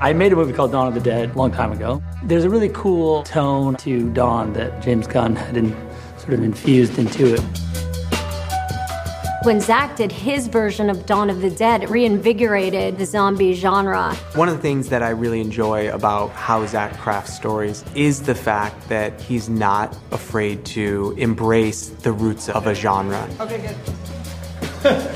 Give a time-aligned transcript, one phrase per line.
[0.00, 2.02] I made a movie called Dawn of the Dead a long time ago.
[2.24, 5.70] There's a really cool tone to Dawn that James Gunn had in,
[6.18, 7.40] sort of infused into it.
[9.44, 14.14] When Zach did his version of Dawn of the Dead, it reinvigorated the zombie genre.
[14.34, 18.34] One of the things that I really enjoy about how Zach crafts stories is the
[18.34, 23.28] fact that he's not afraid to embrace the roots of a genre.
[23.38, 23.76] Okay, good.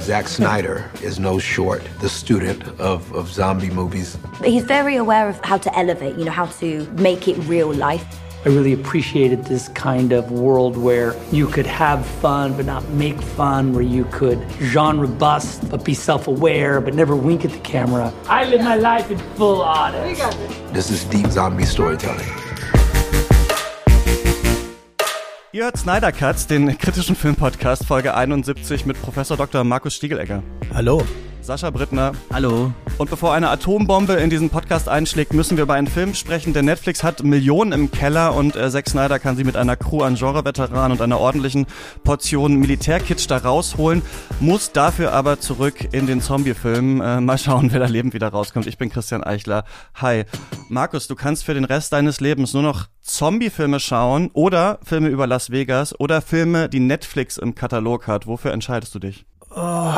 [0.01, 4.17] Zack Snyder is no short, the student of, of zombie movies.
[4.43, 8.19] He's very aware of how to elevate, you know, how to make it real life.
[8.47, 13.21] I really appreciated this kind of world where you could have fun but not make
[13.21, 17.59] fun, where you could genre bust but be self aware but never wink at the
[17.59, 18.11] camera.
[18.27, 20.01] I live my life in full honor.
[20.73, 22.48] This is deep zombie storytelling.
[25.51, 29.65] Ihr hört Snyder Cuts, den kritischen Filmpodcast Folge 71 mit Professor Dr.
[29.65, 30.43] Markus Stiegelegger.
[30.75, 31.03] Hallo.
[31.49, 32.13] Sascha Brittner.
[32.31, 32.75] Hallo.
[32.99, 36.67] Und bevor eine Atombombe in diesen Podcast einschlägt, müssen wir über einen Film sprechen, denn
[36.67, 40.17] Netflix hat Millionen im Keller und äh, Zack Snyder kann sie mit einer Crew an
[40.17, 41.65] Genreveteranen und einer ordentlichen
[42.05, 44.03] Portion Militärkitsch da rausholen,
[44.41, 47.01] muss dafür aber zurück in den Zombie-Film.
[47.01, 48.67] Äh, mal schauen, wer da lebend wieder rauskommt.
[48.67, 49.65] Ich bin Christian Eichler.
[49.95, 50.25] Hi.
[50.69, 55.27] Markus, du kannst für den Rest deines Lebens nur noch Zombie-Filme schauen oder Filme über
[55.27, 58.27] Las Vegas oder Filme, die Netflix im Katalog hat.
[58.27, 59.25] Wofür entscheidest du dich?
[59.49, 59.95] Oh,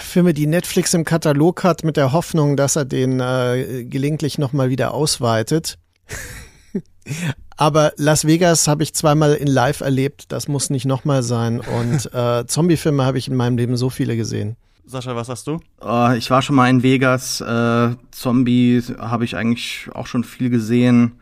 [0.00, 4.70] Filme, die Netflix im Katalog hat, mit der Hoffnung, dass er den äh, gelegentlich nochmal
[4.70, 5.78] wieder ausweitet.
[7.56, 11.60] Aber Las Vegas habe ich zweimal in Live erlebt, das muss nicht nochmal sein.
[11.60, 14.56] Und äh, Zombie-Filme habe ich in meinem Leben so viele gesehen.
[14.84, 15.60] Sascha, was hast du?
[15.80, 17.40] Uh, ich war schon mal in Vegas.
[17.40, 21.20] Äh, Zombie habe ich eigentlich auch schon viel gesehen.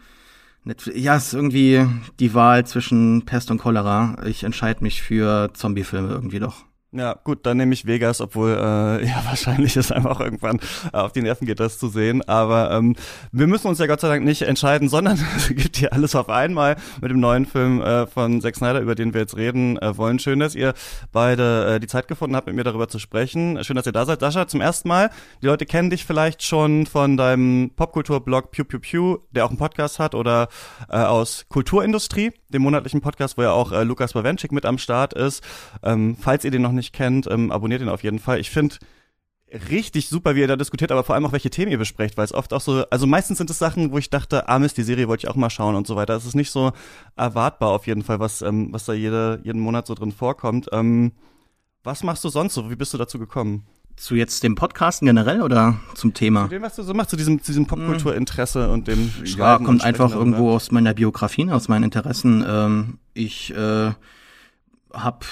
[0.65, 1.87] Netflix, ja, es ist irgendwie
[2.19, 4.17] die Wahl zwischen Pest und Cholera.
[4.25, 6.65] Ich entscheide mich für Zombie-Filme irgendwie doch.
[6.93, 10.59] Ja, gut, dann nehme ich Vegas, obwohl äh, ja wahrscheinlich es einfach irgendwann
[10.93, 12.21] äh, auf die Nerven geht, das zu sehen.
[12.29, 12.97] Aber ähm,
[13.31, 16.29] wir müssen uns ja Gott sei Dank nicht entscheiden, sondern es gibt hier alles auf
[16.29, 19.97] einmal mit dem neuen Film äh, von Zack Snyder, über den wir jetzt reden äh,
[19.97, 20.19] wollen.
[20.19, 20.75] Schön, dass ihr
[21.13, 23.63] beide äh, die Zeit gefunden habt, mit mir darüber zu sprechen.
[23.63, 24.19] Schön, dass ihr da seid.
[24.19, 25.11] Sascha, zum ersten Mal.
[25.43, 29.59] Die Leute kennen dich vielleicht schon von deinem Popkultur-Blog Pew Pew Pew, der auch einen
[29.59, 30.49] Podcast hat, oder
[30.89, 35.13] äh, aus Kulturindustrie, dem monatlichen Podcast, wo ja auch äh, Lukas Bawenschik mit am Start
[35.13, 35.45] ist.
[35.85, 38.41] Ähm, falls ihr den noch nicht nicht kennt, ähm, abonniert ihn auf jeden Fall.
[38.41, 38.77] Ich finde
[39.71, 42.25] richtig super, wie ihr da diskutiert, aber vor allem auch welche Themen ihr besprecht, weil
[42.25, 44.83] es oft auch so, also meistens sind es Sachen, wo ich dachte, ah Mist, die
[44.83, 46.15] Serie wollte ich auch mal schauen und so weiter.
[46.15, 46.73] Es ist nicht so
[47.17, 50.69] erwartbar auf jeden Fall, was, ähm, was da jede, jeden Monat so drin vorkommt.
[50.73, 51.13] Ähm,
[51.83, 52.71] was machst du sonst so?
[52.71, 53.67] Wie bist du dazu gekommen?
[53.97, 56.45] Zu jetzt dem Podcasten generell oder zum Thema?
[56.45, 59.13] Zu dem, was du so machst, zu diesem, zu diesem Popkulturinteresse und dem.
[59.25, 62.45] Ja, kommt einfach irgendwo aus meiner Biografie, aus meinen Interessen.
[62.47, 63.93] Ähm, ich äh,
[64.93, 65.27] habe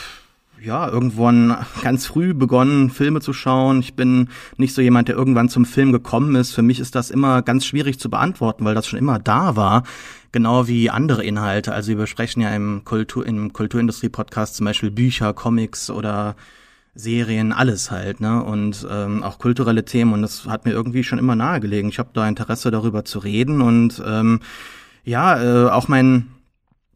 [0.63, 3.81] ja, irgendwann ganz früh begonnen, Filme zu schauen.
[3.81, 6.53] Ich bin nicht so jemand, der irgendwann zum Film gekommen ist.
[6.53, 9.85] Für mich ist das immer ganz schwierig zu beantworten, weil das schon immer da war.
[10.33, 11.73] Genau wie andere Inhalte.
[11.73, 16.37] Also wir besprechen ja im Kultur, im Kulturindustrie-Podcast zum Beispiel Bücher, Comics oder
[16.95, 18.43] Serien, alles halt, ne?
[18.43, 20.13] Und ähm, auch kulturelle Themen.
[20.13, 21.91] Und das hat mir irgendwie schon immer nahegelegen.
[21.91, 23.63] Ich habe da Interesse darüber zu reden.
[23.63, 24.41] Und ähm,
[25.05, 26.27] ja, äh, auch mein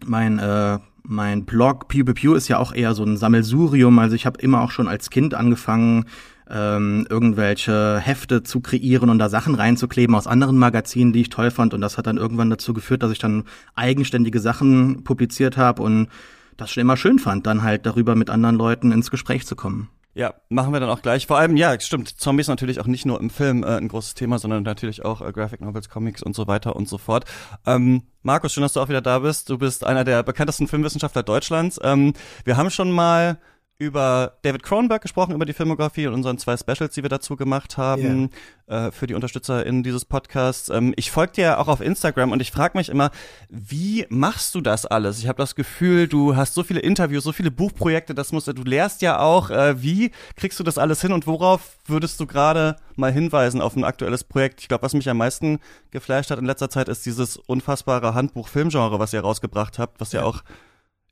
[0.05, 0.79] mein äh,
[1.13, 3.99] mein Blog Pew Pew Pew ist ja auch eher so ein Sammelsurium.
[3.99, 6.07] Also ich habe immer auch schon als Kind angefangen,
[6.51, 11.51] ähm, irgendwelche Hefte zu kreieren und da Sachen reinzukleben aus anderen Magazinen, die ich toll
[11.51, 11.75] fand.
[11.75, 16.09] Und das hat dann irgendwann dazu geführt, dass ich dann eigenständige Sachen publiziert habe und
[16.57, 19.89] das schon immer schön fand, dann halt darüber mit anderen Leuten ins Gespräch zu kommen.
[20.15, 21.27] Ja, machen wir dann auch gleich.
[21.27, 24.39] Vor allem, ja, stimmt, Zombies natürlich auch nicht nur im Film äh, ein großes Thema,
[24.39, 27.25] sondern natürlich auch äh, Graphic Novels, Comics und so weiter und so fort.
[27.65, 29.51] Ähm, Markus, schön, dass du auch wieder da bist.
[29.51, 31.81] Du bist einer der bekanntesten Filmwissenschaftler Deutschlands.
[31.83, 32.13] Ähm,
[32.45, 33.39] wir haben schon mal
[33.83, 37.77] über David Cronenberg gesprochen, über die Filmografie und unseren zwei Specials, die wir dazu gemacht
[37.77, 38.31] haben,
[38.69, 38.87] yeah.
[38.87, 40.69] äh, für die UnterstützerInnen dieses Podcasts.
[40.69, 43.11] Ähm, ich folge dir ja auch auf Instagram und ich frage mich immer,
[43.49, 45.19] wie machst du das alles?
[45.19, 48.53] Ich habe das Gefühl, du hast so viele Interviews, so viele Buchprojekte, das musst du,
[48.53, 49.51] du lehrst ja auch.
[49.51, 53.75] Äh, wie kriegst du das alles hin und worauf würdest du gerade mal hinweisen auf
[53.75, 54.61] ein aktuelles Projekt?
[54.61, 55.59] Ich glaube, was mich am meisten
[55.91, 60.13] geflasht hat in letzter Zeit, ist dieses unfassbare Handbuch Filmgenre, was ihr rausgebracht habt, was
[60.13, 60.45] ja, ja auch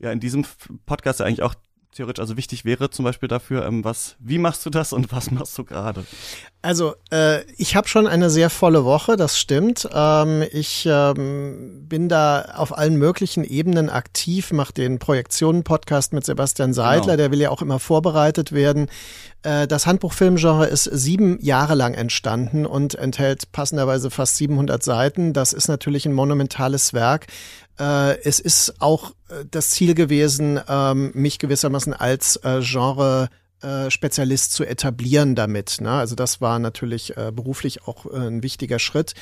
[0.01, 0.45] ja in diesem
[0.87, 1.55] Podcast ja eigentlich auch
[1.93, 5.31] theoretisch also wichtig wäre, zum Beispiel dafür, ähm, was, wie machst du das und was
[5.31, 6.05] machst du gerade?
[6.63, 9.89] Also äh, ich habe schon eine sehr volle Woche, das stimmt.
[9.93, 16.75] Ähm, ich ähm, bin da auf allen möglichen Ebenen aktiv, mache den Projektionen-Podcast mit Sebastian
[16.75, 17.17] Seidler, genau.
[17.17, 18.89] der will ja auch immer vorbereitet werden.
[19.43, 25.33] Äh, das Handbuch Filmgenre ist sieben Jahre lang entstanden und enthält passenderweise fast 700 Seiten.
[25.33, 27.27] Das ist natürlich ein monumentales Werk.
[27.81, 33.29] Äh, es ist auch äh, das Ziel gewesen, ähm, mich gewissermaßen als Genre
[33.63, 35.83] äh, Spezialist zu etablieren damit.
[35.83, 35.91] Ne?
[35.91, 39.13] Also das war natürlich äh, beruflich auch äh, ein wichtiger Schritt.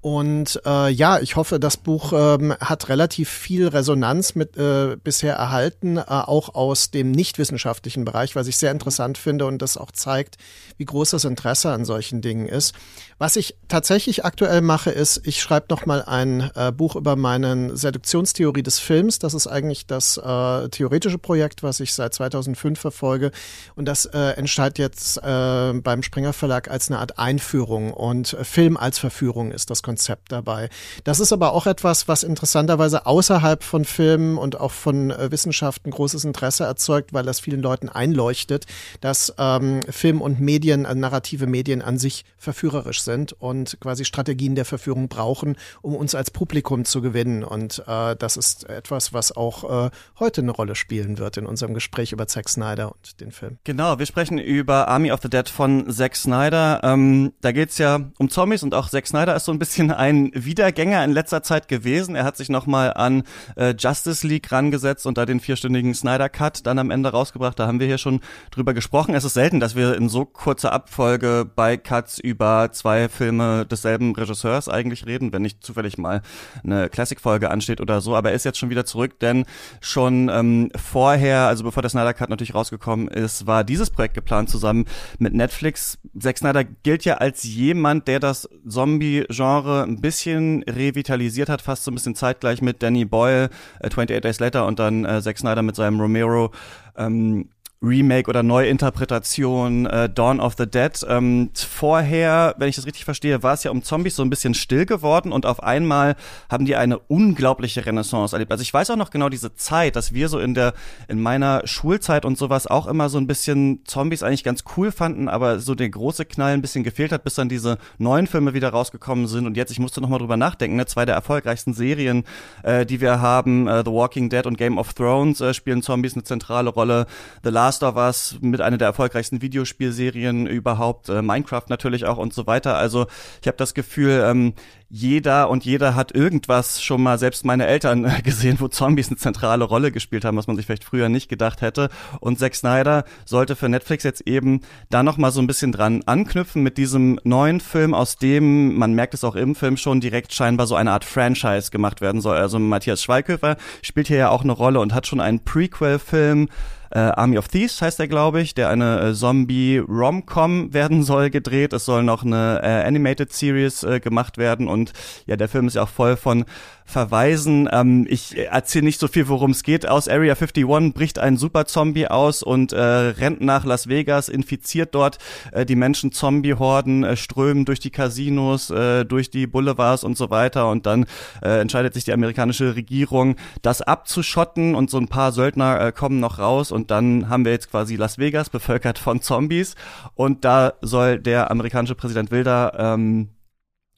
[0.00, 5.34] Und äh, ja, ich hoffe, das Buch ähm, hat relativ viel Resonanz mit äh, bisher
[5.34, 9.90] erhalten, äh, auch aus dem nichtwissenschaftlichen Bereich, was ich sehr interessant finde und das auch
[9.90, 10.36] zeigt,
[10.76, 12.74] wie groß das Interesse an solchen Dingen ist.
[13.18, 17.76] Was ich tatsächlich aktuell mache, ist, ich schreibe noch mal ein äh, Buch über meine
[17.76, 19.18] Seduktionstheorie des Films.
[19.18, 23.32] Das ist eigentlich das äh, theoretische Projekt, was ich seit 2005 verfolge.
[23.74, 27.92] Und das äh, entsteht jetzt äh, beim Springer Verlag als eine Art Einführung.
[27.92, 30.68] Und äh, Film als Verführung ist das Konzept dabei.
[31.04, 35.90] Das ist aber auch etwas, was interessanterweise außerhalb von Filmen und auch von äh, Wissenschaften
[35.90, 38.66] großes Interesse erzeugt, weil das vielen Leuten einleuchtet,
[39.00, 44.56] dass ähm, Film und Medien, äh, narrative Medien an sich verführerisch sind und quasi Strategien
[44.56, 47.42] der Verführung brauchen, um uns als Publikum zu gewinnen.
[47.42, 51.72] Und äh, das ist etwas, was auch äh, heute eine Rolle spielen wird in unserem
[51.72, 53.56] Gespräch über Zack Snyder und den Film.
[53.64, 56.80] Genau, wir sprechen über Army of the Dead von Zack Snyder.
[56.82, 60.30] Ähm, da geht's ja um Zombies und auch Zack Snyder ist so ein bisschen ein
[60.34, 62.14] Wiedergänger in letzter Zeit gewesen.
[62.14, 63.22] Er hat sich nochmal an
[63.56, 67.58] äh, Justice League rangesetzt und da den vierstündigen Snyder Cut dann am Ende rausgebracht.
[67.58, 68.20] Da haben wir hier schon
[68.50, 69.14] drüber gesprochen.
[69.14, 73.66] Es ist selten, dass wir in so kurzer Abfolge bei Cuts über zwei zwei Filme
[73.66, 76.22] desselben Regisseurs eigentlich reden, wenn nicht zufällig mal
[76.64, 78.16] eine Classic-Folge ansteht oder so.
[78.16, 79.44] Aber er ist jetzt schon wieder zurück, denn
[79.82, 84.48] schon ähm, vorher, also bevor der Snyder Cut natürlich rausgekommen ist, war dieses Projekt geplant
[84.48, 84.86] zusammen
[85.18, 85.98] mit Netflix.
[86.18, 91.90] Zack Snyder gilt ja als jemand, der das Zombie-Genre ein bisschen revitalisiert hat, fast so
[91.90, 93.50] ein bisschen zeitgleich mit Danny Boyle,
[93.80, 96.52] äh, 28 Days Later und dann äh, Zack Snyder mit seinem Romero.
[96.96, 97.50] Ähm,
[97.80, 100.92] Remake oder Neuinterpretation äh, Dawn of the Dead.
[101.08, 104.54] Ähm, vorher, wenn ich das richtig verstehe, war es ja um Zombies so ein bisschen
[104.54, 106.16] still geworden und auf einmal
[106.50, 108.50] haben die eine unglaubliche Renaissance erlebt.
[108.50, 110.74] Also ich weiß auch noch genau diese Zeit, dass wir so in der
[111.06, 115.28] in meiner Schulzeit und sowas auch immer so ein bisschen Zombies eigentlich ganz cool fanden,
[115.28, 118.70] aber so der große Knall ein bisschen gefehlt hat, bis dann diese neuen Filme wieder
[118.70, 120.86] rausgekommen sind und jetzt ich musste noch mal drüber nachdenken, ne?
[120.86, 122.24] zwei der erfolgreichsten Serien,
[122.64, 126.14] äh, die wir haben, äh, The Walking Dead und Game of Thrones äh, spielen Zombies
[126.14, 127.06] eine zentrale Rolle.
[127.44, 132.16] The Last Last of Us mit einer der erfolgreichsten Videospielserien überhaupt, äh, Minecraft natürlich auch
[132.16, 132.78] und so weiter.
[132.78, 133.06] Also
[133.42, 134.54] ich habe das Gefühl, ähm,
[134.90, 139.16] jeder und jeder hat irgendwas schon mal, selbst meine Eltern äh, gesehen, wo Zombies eine
[139.16, 141.90] zentrale Rolle gespielt haben, was man sich vielleicht früher nicht gedacht hätte.
[142.20, 146.02] Und Zack Snyder sollte für Netflix jetzt eben da noch mal so ein bisschen dran
[146.06, 150.32] anknüpfen mit diesem neuen Film, aus dem, man merkt es auch im Film schon, direkt
[150.32, 152.36] scheinbar so eine Art Franchise gemacht werden soll.
[152.38, 156.48] Also Matthias Schweighöfer spielt hier ja auch eine Rolle und hat schon einen Prequel-Film
[156.90, 161.72] äh, Army of Thieves heißt er, glaube ich, der eine äh, Zombie-Rom-Com werden soll, gedreht.
[161.72, 164.77] Es soll noch eine äh, Animated Series äh, gemacht werden und
[165.26, 166.44] ja, der Film ist ja auch voll von
[166.88, 167.68] verweisen.
[167.70, 169.86] Ähm, ich erzähle nicht so viel, worum es geht.
[169.86, 175.18] Aus Area 51 bricht ein Super-Zombie aus und äh, rennt nach Las Vegas, infiziert dort
[175.52, 180.30] äh, die Menschen Zombie-Horden, äh, strömen durch die Casinos, äh, durch die Boulevards und so
[180.30, 180.70] weiter.
[180.70, 181.04] Und dann
[181.42, 186.20] äh, entscheidet sich die amerikanische Regierung, das abzuschotten und so ein paar Söldner äh, kommen
[186.20, 189.74] noch raus und dann haben wir jetzt quasi Las Vegas bevölkert von Zombies
[190.14, 193.28] und da soll der amerikanische Präsident Wilder ähm,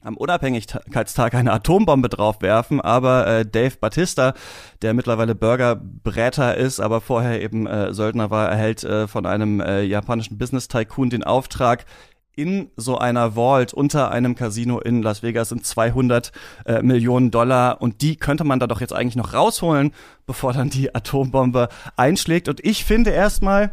[0.01, 4.33] am Unabhängigkeitstag eine Atombombe draufwerfen, aber äh, Dave Batista,
[4.81, 9.81] der mittlerweile Burgerbräter ist, aber vorher eben äh, Söldner war, erhält äh, von einem äh,
[9.83, 11.85] japanischen Business Tycoon den Auftrag,
[12.33, 16.31] in so einer Vault unter einem Casino in Las Vegas sind 200
[16.65, 19.91] äh, Millionen Dollar und die könnte man da doch jetzt eigentlich noch rausholen,
[20.25, 21.67] bevor dann die Atombombe
[21.97, 22.47] einschlägt.
[22.47, 23.71] Und ich finde erstmal,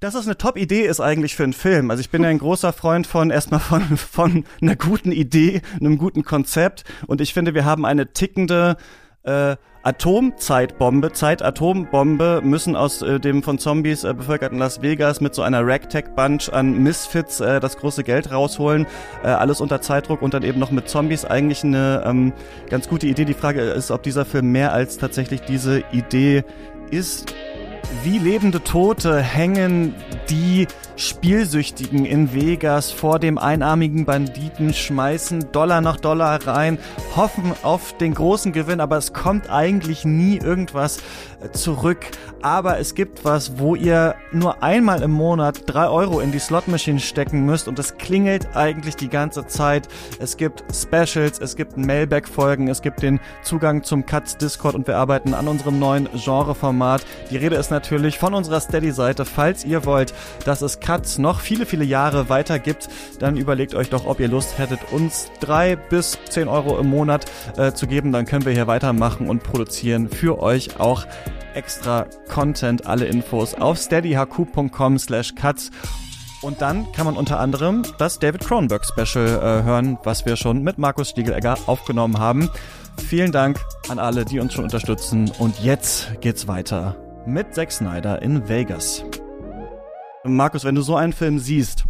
[0.00, 1.90] dass das eine Top-Idee ist eigentlich für einen Film.
[1.90, 5.98] Also ich bin ja ein großer Freund von erstmal von, von einer guten Idee, einem
[5.98, 6.84] guten Konzept.
[7.06, 8.76] Und ich finde, wir haben eine tickende
[9.22, 15.42] äh, Atomzeitbombe, Zeitatombombe, müssen aus äh, dem von Zombies äh, bevölkerten Las Vegas mit so
[15.42, 18.86] einer Ragtag-Bunch an Misfits äh, das große Geld rausholen.
[19.22, 21.24] Äh, alles unter Zeitdruck und dann eben noch mit Zombies.
[21.24, 22.32] Eigentlich eine ähm,
[22.68, 23.24] ganz gute Idee.
[23.24, 26.44] Die Frage ist, ob dieser Film mehr als tatsächlich diese Idee
[26.90, 27.34] ist.
[28.02, 29.94] Wie lebende Tote hängen
[30.30, 30.66] die
[31.00, 36.78] Spielsüchtigen in Vegas vor dem einarmigen Banditen, schmeißen Dollar nach Dollar rein,
[37.16, 40.98] hoffen auf den großen Gewinn, aber es kommt eigentlich nie irgendwas
[41.40, 42.10] äh, zurück.
[42.42, 47.00] Aber es gibt was, wo ihr nur einmal im Monat drei Euro in die Slotmaschine
[47.00, 49.88] stecken müsst und es klingelt eigentlich die ganze Zeit.
[50.18, 54.96] Es gibt Specials, es gibt Mailback-Folgen, es gibt den Zugang zum Cuts Discord und wir
[54.96, 57.04] arbeiten an unserem neuen Genreformat.
[57.30, 60.14] Die Rede ist natürlich von unserer Steady-Seite, falls ihr wollt,
[60.44, 62.88] dass es Cut noch viele, viele Jahre weitergibt,
[63.20, 67.26] dann überlegt euch doch, ob ihr Lust hättet, uns drei bis zehn Euro im Monat
[67.56, 68.10] äh, zu geben.
[68.10, 71.06] Dann können wir hier weitermachen und produzieren für euch auch
[71.54, 72.86] extra Content.
[72.86, 75.70] Alle Infos auf steadyhq.com slash cuts.
[76.42, 80.64] Und dann kann man unter anderem das David Cronenberg Special äh, hören, was wir schon
[80.64, 82.50] mit Markus Stiegelegger aufgenommen haben.
[82.96, 85.30] Vielen Dank an alle, die uns schon unterstützen.
[85.38, 89.04] Und jetzt geht's weiter mit Zack Snyder in Vegas.
[90.24, 91.84] Markus, wenn du so einen Film siehst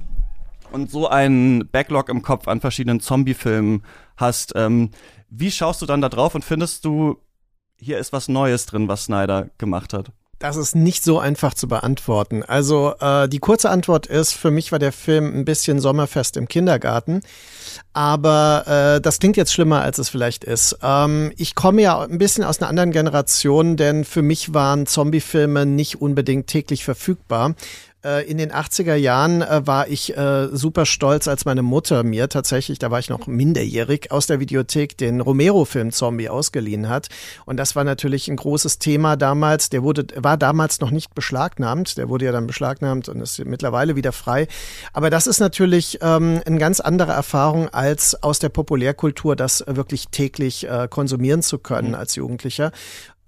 [0.70, 3.82] und so einen Backlog im Kopf an verschiedenen Zombie-Filmen
[4.16, 4.90] hast, ähm,
[5.28, 7.18] wie schaust du dann da drauf und findest du,
[7.76, 10.12] hier ist was Neues drin, was Snyder gemacht hat?
[10.38, 12.42] Das ist nicht so einfach zu beantworten.
[12.42, 16.48] Also äh, die kurze Antwort ist, für mich war der Film ein bisschen Sommerfest im
[16.48, 17.20] Kindergarten.
[17.92, 20.78] Aber äh, das klingt jetzt schlimmer, als es vielleicht ist.
[20.82, 25.66] Ähm, ich komme ja ein bisschen aus einer anderen Generation, denn für mich waren Zombie-Filme
[25.66, 27.54] nicht unbedingt täglich verfügbar.
[28.02, 32.30] Äh, in den 80er Jahren äh, war ich äh, super stolz, als meine Mutter mir
[32.30, 37.08] tatsächlich, da war ich noch minderjährig, aus der Videothek den Romero-Film Zombie ausgeliehen hat.
[37.44, 39.68] Und das war natürlich ein großes Thema damals.
[39.68, 41.98] Der wurde, war damals noch nicht beschlagnahmt.
[41.98, 44.48] Der wurde ja dann beschlagnahmt und ist mittlerweile wieder frei.
[44.94, 50.08] Aber das ist natürlich ähm, eine ganz andere Erfahrung, als aus der Populärkultur das wirklich
[50.08, 51.96] täglich äh, konsumieren zu können mhm.
[51.96, 52.72] als Jugendlicher.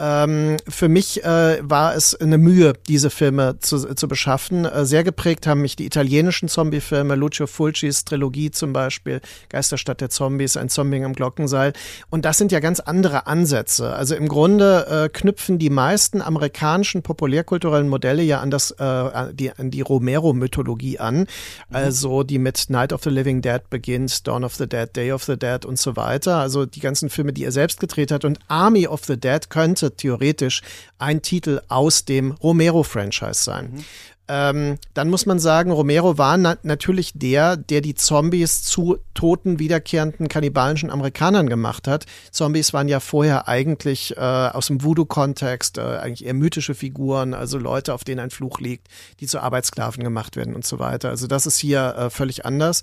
[0.03, 4.65] Ähm, für mich äh, war es eine Mühe, diese Filme zu, zu beschaffen.
[4.65, 10.11] Äh, sehr geprägt haben mich die italienischen Zombie-Filme, Lucio Fulcis Trilogie zum Beispiel, Geisterstadt der
[10.11, 11.73] Zombies, ein Zombie im Glockenseil.
[12.11, 13.95] Und das sind ja ganz andere Ansätze.
[13.95, 19.53] Also im Grunde äh, knüpfen die meisten amerikanischen populärkulturellen Modelle ja an das, äh, die,
[19.53, 21.21] an die Romero-Mythologie an.
[21.21, 21.27] Mhm.
[21.71, 25.23] Also die mit Night of the Living Dead beginnt, Dawn of the Dead, Day of
[25.23, 26.39] the Dead und so weiter.
[26.39, 28.25] Also die ganzen Filme, die er selbst gedreht hat.
[28.25, 30.63] Und Army of the Dead könnte theoretisch
[30.99, 33.73] ein Titel aus dem Romero-Franchise sein.
[33.73, 33.85] Mhm.
[34.29, 39.59] Ähm, dann muss man sagen, Romero war na natürlich der, der die Zombies zu toten,
[39.59, 42.07] wiederkehrenden kannibalischen Amerikanern gemacht hat.
[42.31, 47.59] Zombies waren ja vorher eigentlich äh, aus dem Voodoo-Kontext äh, eigentlich eher mythische Figuren, also
[47.59, 48.87] Leute, auf denen ein Fluch liegt,
[49.19, 51.11] die zu Arbeitssklaven gemacht werden und so weiter.
[51.11, 52.83] Also das ist hier äh, völlig anders.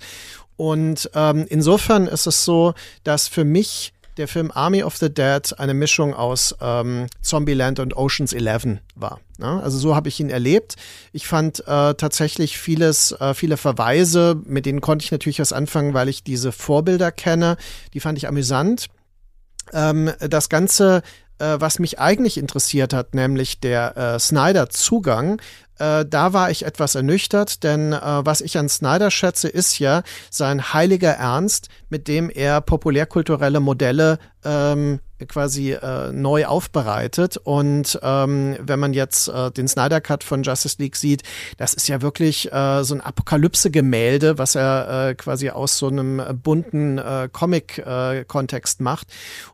[0.56, 5.58] Und ähm, insofern ist es so, dass für mich der Film Army of the Dead
[5.58, 9.20] eine Mischung aus ähm, Zombieland und Oceans 11 war.
[9.38, 9.60] Ne?
[9.62, 10.76] Also so habe ich ihn erlebt.
[11.12, 15.94] Ich fand äh, tatsächlich vieles, äh, viele Verweise, mit denen konnte ich natürlich was anfangen,
[15.94, 17.56] weil ich diese Vorbilder kenne.
[17.94, 18.86] Die fand ich amüsant.
[19.72, 21.02] Ähm, das Ganze
[21.40, 25.40] äh, was mich eigentlich interessiert hat, nämlich der äh, Snyder-Zugang,
[25.80, 30.02] äh, da war ich etwas ernüchtert, denn äh, was ich an Snyder schätze, ist ja
[30.30, 37.36] sein heiliger Ernst, mit dem er populärkulturelle Modelle ähm, quasi äh, neu aufbereitet.
[37.38, 41.22] Und ähm, wenn man jetzt äh, den Snyder Cut von Justice League sieht,
[41.56, 46.22] das ist ja wirklich äh, so ein Apokalypse-Gemälde, was er äh, quasi aus so einem
[46.42, 49.08] bunten äh, Comic-Kontext äh, macht.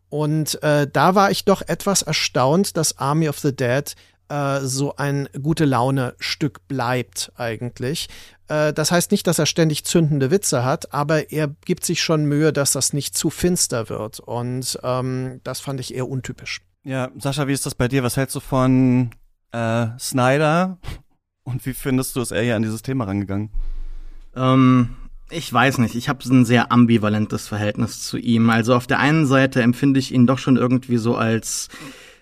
[0.09, 3.95] Und äh, da war ich doch etwas erstaunt, dass Army of the Dead
[4.29, 8.09] äh, so ein gute Laune-Stück bleibt eigentlich.
[8.49, 12.25] Äh, das heißt nicht, dass er ständig zündende Witze hat, aber er gibt sich schon
[12.25, 14.21] Mühe, dass das nicht zu finster wird.
[14.21, 16.61] Und ähm, das fand ich eher untypisch.
[16.83, 18.03] Ja, Sascha, wie ist das bei dir?
[18.03, 19.11] Was hältst du von
[19.53, 20.79] äh, Snyder?
[21.43, 23.51] Und wie findest du, ist er hier an dieses Thema rangegangen?
[24.35, 24.97] Ähm,
[25.31, 28.51] ich weiß nicht, ich habe ein sehr ambivalentes Verhältnis zu ihm.
[28.51, 31.69] Also auf der einen Seite empfinde ich ihn doch schon irgendwie so als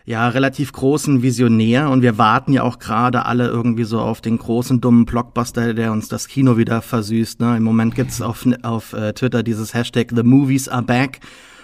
[0.04, 4.38] ja relativ großen Visionär und wir warten ja auch gerade alle irgendwie so auf den
[4.38, 7.40] großen dummen Blockbuster, der uns das Kino wieder versüßt.
[7.40, 7.56] Ne?
[7.56, 11.20] Im Moment gibt's auf, auf äh, Twitter dieses Hashtag The Movies Are Back.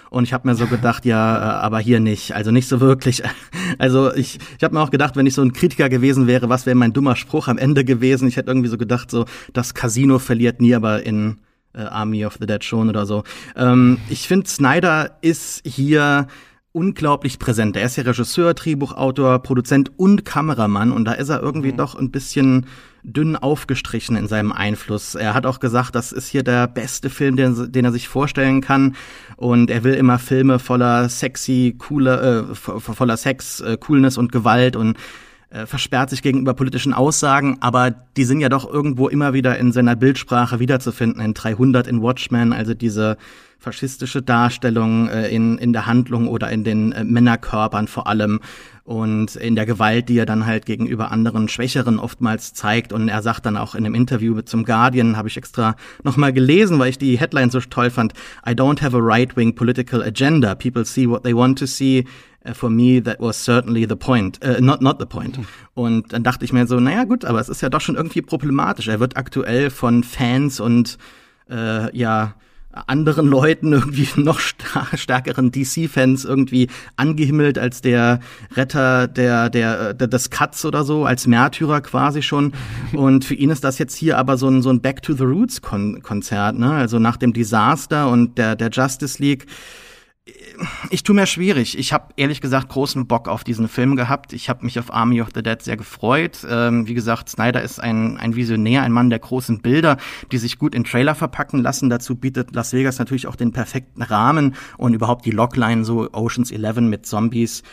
[0.09, 2.33] Und ich habe mir so gedacht, ja, äh, aber hier nicht.
[2.33, 3.23] Also nicht so wirklich.
[3.77, 6.65] Also ich, ich habe mir auch gedacht, wenn ich so ein Kritiker gewesen wäre, was
[6.65, 8.27] wäre mein dummer Spruch am Ende gewesen?
[8.27, 11.37] Ich hätte irgendwie so gedacht, so das Casino verliert nie, aber in
[11.73, 13.23] äh, Army of the Dead schon oder so.
[13.55, 16.27] Ähm, ich finde, Snyder ist hier
[16.73, 17.75] unglaublich präsent.
[17.75, 21.77] Er ist ja Regisseur, Drehbuchautor, Produzent und Kameramann und da ist er irgendwie mhm.
[21.77, 22.65] doch ein bisschen
[23.03, 25.15] dünn aufgestrichen in seinem Einfluss.
[25.15, 28.61] Er hat auch gesagt, das ist hier der beste Film, den, den er sich vorstellen
[28.61, 28.95] kann
[29.35, 34.75] und er will immer Filme voller sexy, coole, äh, voller Sex, äh, Coolness und Gewalt
[34.75, 34.97] und
[35.51, 39.71] äh, versperrt sich gegenüber politischen Aussagen, aber die sind ja doch irgendwo immer wieder in
[39.71, 43.17] seiner Bildsprache wiederzufinden, in 300 in Watchmen, also diese
[43.59, 48.39] faschistische Darstellung äh, in, in der Handlung oder in den äh, Männerkörpern vor allem
[48.83, 52.91] und in der Gewalt, die er dann halt gegenüber anderen Schwächeren oftmals zeigt.
[52.91, 56.79] Und er sagt dann auch in einem Interview zum Guardian, habe ich extra nochmal gelesen,
[56.79, 58.13] weil ich die Headline so toll fand,
[58.47, 60.55] I don't have a right-wing political agenda.
[60.55, 62.05] People see what they want to see
[62.53, 65.39] for me that was certainly the point, uh, not not the point.
[65.73, 68.21] Und dann dachte ich mir so, naja gut, aber es ist ja doch schon irgendwie
[68.21, 68.87] problematisch.
[68.87, 70.97] Er wird aktuell von Fans und
[71.49, 72.35] äh, ja
[72.87, 78.19] anderen Leuten irgendwie noch stärkeren DC-Fans irgendwie angehimmelt als der
[78.55, 82.53] Retter der, der, der des Cuts oder so, als Märtyrer quasi schon.
[82.93, 85.23] Und für ihn ist das jetzt hier aber so ein, so ein Back to the
[85.23, 86.71] Roots Kon Konzert, ne?
[86.71, 89.45] Also nach dem Desaster und der, der Justice League
[90.89, 91.77] ich tue mir schwierig.
[91.77, 94.33] Ich habe ehrlich gesagt großen Bock auf diesen Film gehabt.
[94.33, 96.45] Ich habe mich auf Army of the Dead sehr gefreut.
[96.49, 99.97] Ähm, wie gesagt, Snyder ist ein, ein Visionär, ein Mann der großen Bilder,
[100.31, 101.89] die sich gut in Trailer verpacken lassen.
[101.89, 106.51] Dazu bietet Las Vegas natürlich auch den perfekten Rahmen und überhaupt die Logline, so Oceans
[106.51, 107.63] 11 mit Zombies.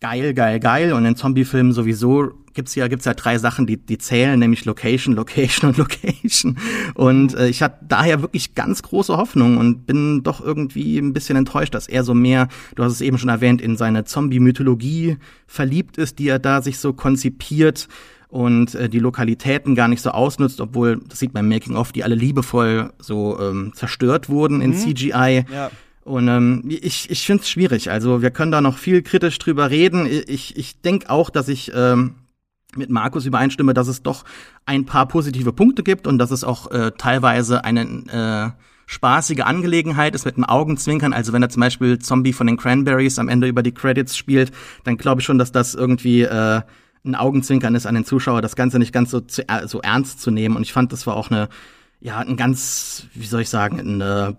[0.00, 0.92] Geil, geil, geil.
[0.92, 5.14] Und in Zombiefilmen sowieso gibt's ja gibt's ja drei Sachen, die die zählen, nämlich Location,
[5.14, 6.58] Location und Location.
[6.94, 11.36] Und äh, ich hatte daher wirklich ganz große Hoffnung und bin doch irgendwie ein bisschen
[11.36, 15.98] enttäuscht, dass er so mehr, du hast es eben schon erwähnt, in seine Zombie-Mythologie verliebt
[15.98, 17.88] ist, die er da sich so konzipiert
[18.28, 21.92] und äh, die Lokalitäten gar nicht so ausnutzt, obwohl das sieht man im Making of,
[21.92, 24.76] die alle liebevoll so ähm, zerstört wurden in mhm.
[24.76, 25.44] CGI.
[25.52, 25.70] Ja.
[26.04, 27.90] Und ähm, ich, ich finde es schwierig.
[27.90, 30.06] Also wir können da noch viel kritisch drüber reden.
[30.06, 32.16] Ich, ich denke auch, dass ich ähm,
[32.76, 34.24] mit Markus übereinstimme, dass es doch
[34.66, 40.14] ein paar positive Punkte gibt und dass es auch äh, teilweise eine äh, spaßige Angelegenheit
[40.14, 41.12] ist mit einem Augenzwinkern.
[41.12, 44.52] Also wenn er zum Beispiel Zombie von den Cranberries am Ende über die Credits spielt,
[44.84, 46.62] dann glaube ich schon, dass das irgendwie äh,
[47.04, 50.20] ein Augenzwinkern ist an den Zuschauer, das Ganze nicht ganz so, zu, äh, so ernst
[50.20, 50.56] zu nehmen.
[50.56, 51.48] Und ich fand, das war auch eine,
[52.00, 54.34] ja, ein ganz, wie soll ich sagen, ein, äh,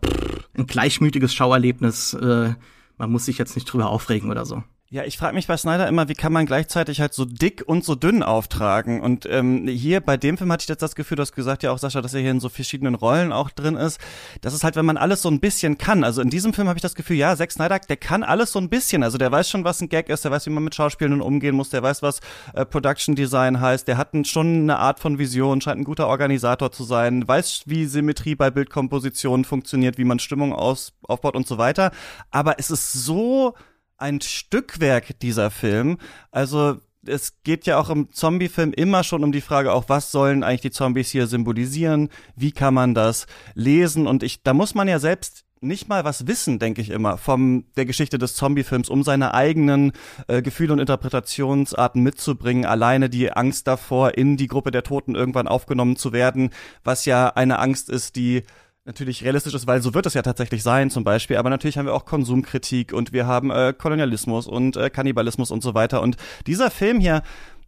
[0.58, 2.14] ein gleichmütiges Schauerlebnis.
[2.14, 2.54] Äh,
[2.98, 4.64] man muss sich jetzt nicht drüber aufregen oder so.
[4.92, 7.84] Ja, ich frage mich bei Snyder immer, wie kann man gleichzeitig halt so dick und
[7.84, 9.02] so dünn auftragen?
[9.02, 11.72] Und ähm, hier bei dem Film hatte ich jetzt das Gefühl, du hast gesagt ja
[11.72, 14.00] auch, Sascha, dass er hier in so verschiedenen Rollen auch drin ist.
[14.42, 16.04] Das ist halt, wenn man alles so ein bisschen kann.
[16.04, 18.60] Also in diesem Film habe ich das Gefühl, ja, Zack Snyder, der kann alles so
[18.60, 19.02] ein bisschen.
[19.02, 21.56] Also der weiß schon, was ein Gag ist, der weiß, wie man mit Schauspielern umgehen
[21.56, 22.20] muss, der weiß, was
[22.54, 26.72] äh, Production Design heißt, der hat schon eine Art von Vision, scheint ein guter Organisator
[26.72, 31.58] zu sein, weiß, wie Symmetrie bei Bildkompositionen funktioniert, wie man Stimmung aus, aufbaut und so
[31.58, 31.90] weiter.
[32.30, 33.56] Aber es ist so
[33.98, 35.98] ein Stückwerk dieser Film.
[36.32, 40.44] Also es geht ja auch im Zombie-Film immer schon um die Frage, auch was sollen
[40.44, 42.10] eigentlich die Zombies hier symbolisieren?
[42.36, 44.08] Wie kann man das lesen?
[44.08, 47.66] Und ich, da muss man ja selbst nicht mal was wissen, denke ich immer, vom
[47.76, 49.94] der Geschichte des Zombie-Films, um seine eigenen
[50.28, 52.66] äh, Gefühle und Interpretationsarten mitzubringen.
[52.66, 56.52] Alleine die Angst davor, in die Gruppe der Toten irgendwann aufgenommen zu werden,
[56.84, 58.44] was ja eine Angst ist, die
[58.86, 61.38] natürlich realistisch ist, weil so wird es ja tatsächlich sein zum Beispiel.
[61.38, 65.64] Aber natürlich haben wir auch Konsumkritik und wir haben äh, Kolonialismus und äh, Kannibalismus und
[65.64, 66.02] so weiter.
[66.02, 66.18] Und
[66.48, 67.24] dieser Film hier,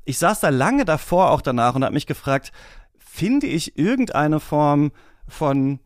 [0.05, 2.51] ich saß da lange davor auch danach und habe mich gefragt,
[2.97, 4.91] finde ich irgendeine Form
[5.27, 5.79] von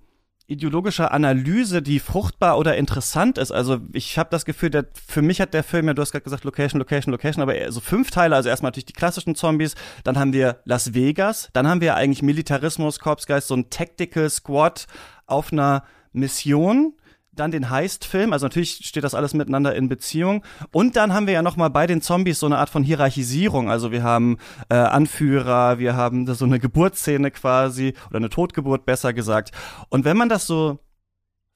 [0.51, 3.51] ideologischer Analyse, die fruchtbar oder interessant ist.
[3.51, 6.25] Also ich habe das Gefühl, der, für mich hat der Film ja, du hast gerade
[6.25, 10.19] gesagt, Location, Location, Location, aber so fünf Teile, also erstmal natürlich die klassischen Zombies, dann
[10.19, 14.87] haben wir Las Vegas, dann haben wir eigentlich Militarismus, Korpsgeist, so ein Tactical Squad
[15.31, 16.93] auf einer Mission,
[17.33, 20.43] dann den Heist-Film, also natürlich steht das alles miteinander in Beziehung.
[20.71, 23.69] Und dann haben wir ja nochmal bei den Zombies so eine Art von Hierarchisierung.
[23.69, 24.37] Also wir haben
[24.69, 29.51] äh, Anführer, wir haben so eine Geburtsszene quasi, oder eine Totgeburt besser gesagt.
[29.89, 30.79] Und wenn man das so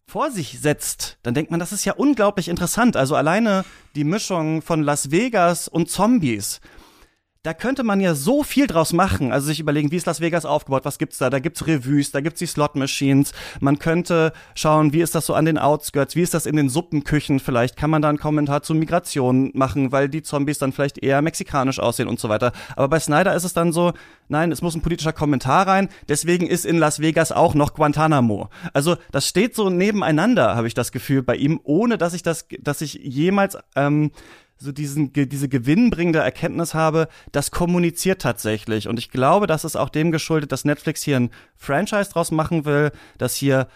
[0.07, 2.95] vor sich setzt, dann denkt man, das ist ja unglaublich interessant.
[2.95, 6.61] Also alleine die Mischung von Las Vegas und Zombies
[7.45, 9.31] da könnte man ja so viel draus machen.
[9.31, 11.29] Also sich überlegen, wie ist Las Vegas aufgebaut, was gibt's da?
[11.29, 13.34] Da gibt's Revues, da gibt's die Slot Machines.
[13.60, 16.69] Man könnte schauen, wie ist das so an den Outskirts, wie ist das in den
[16.69, 17.77] Suppenküchen vielleicht?
[17.77, 21.79] Kann man da einen Kommentar zu Migration machen, weil die Zombies dann vielleicht eher mexikanisch
[21.79, 22.51] aussehen und so weiter.
[22.75, 23.93] Aber bei Snyder ist es dann so,
[24.27, 25.89] nein, es muss ein politischer Kommentar rein.
[26.10, 28.49] Deswegen ist in Las Vegas auch noch Guantanamo.
[28.73, 32.47] Also das steht so nebeneinander, habe ich das Gefühl bei ihm, ohne dass ich das,
[32.60, 34.10] dass ich jemals ähm,
[34.57, 38.87] so diesen, diese gewinnbringende Erkenntnis habe, das kommuniziert tatsächlich.
[38.87, 42.65] Und ich glaube, das ist auch dem geschuldet, dass Netflix hier ein Franchise draus machen
[42.65, 43.67] will, dass hier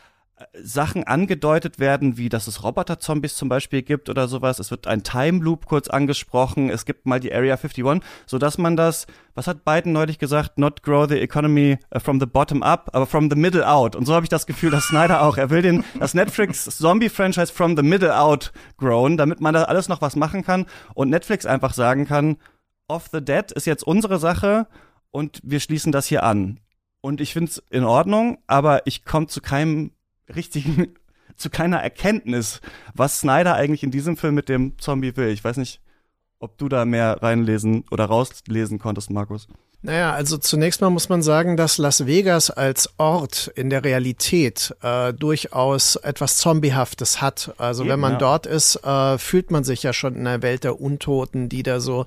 [0.54, 4.60] Sachen angedeutet werden, wie dass es Roboter-Zombies zum Beispiel gibt oder sowas.
[4.60, 6.70] Es wird ein Time Loop kurz angesprochen.
[6.70, 10.58] Es gibt mal die Area 51, so dass man das, was hat Biden neulich gesagt,
[10.58, 13.96] not grow the economy uh, from the bottom up, aber from the middle out.
[13.96, 17.52] Und so habe ich das Gefühl, dass Snyder auch, er will den, das Netflix Zombie-Franchise
[17.52, 21.46] from the middle out grown, damit man da alles noch was machen kann und Netflix
[21.46, 22.38] einfach sagen kann,
[22.88, 24.68] Off the Dead ist jetzt unsere Sache
[25.12, 26.60] und wir schließen das hier an.
[27.02, 29.92] Und ich finde es in Ordnung, aber ich komme zu keinem
[30.36, 30.96] richtigen,
[31.36, 32.62] zu keiner Erkenntnis,
[32.94, 35.30] was Snyder eigentlich in diesem Film mit dem Zombie will.
[35.30, 35.82] Ich weiß nicht,
[36.40, 39.48] ob du da mehr reinlesen oder rauslesen konntest, Markus.
[39.82, 44.76] Naja, also zunächst mal muss man sagen, dass Las Vegas als Ort in der Realität
[44.82, 47.54] äh, durchaus etwas Zombiehaftes hat.
[47.58, 48.18] Also Eben, wenn man ja.
[48.18, 51.80] dort ist, äh, fühlt man sich ja schon in einer Welt der Untoten, die da
[51.80, 52.04] so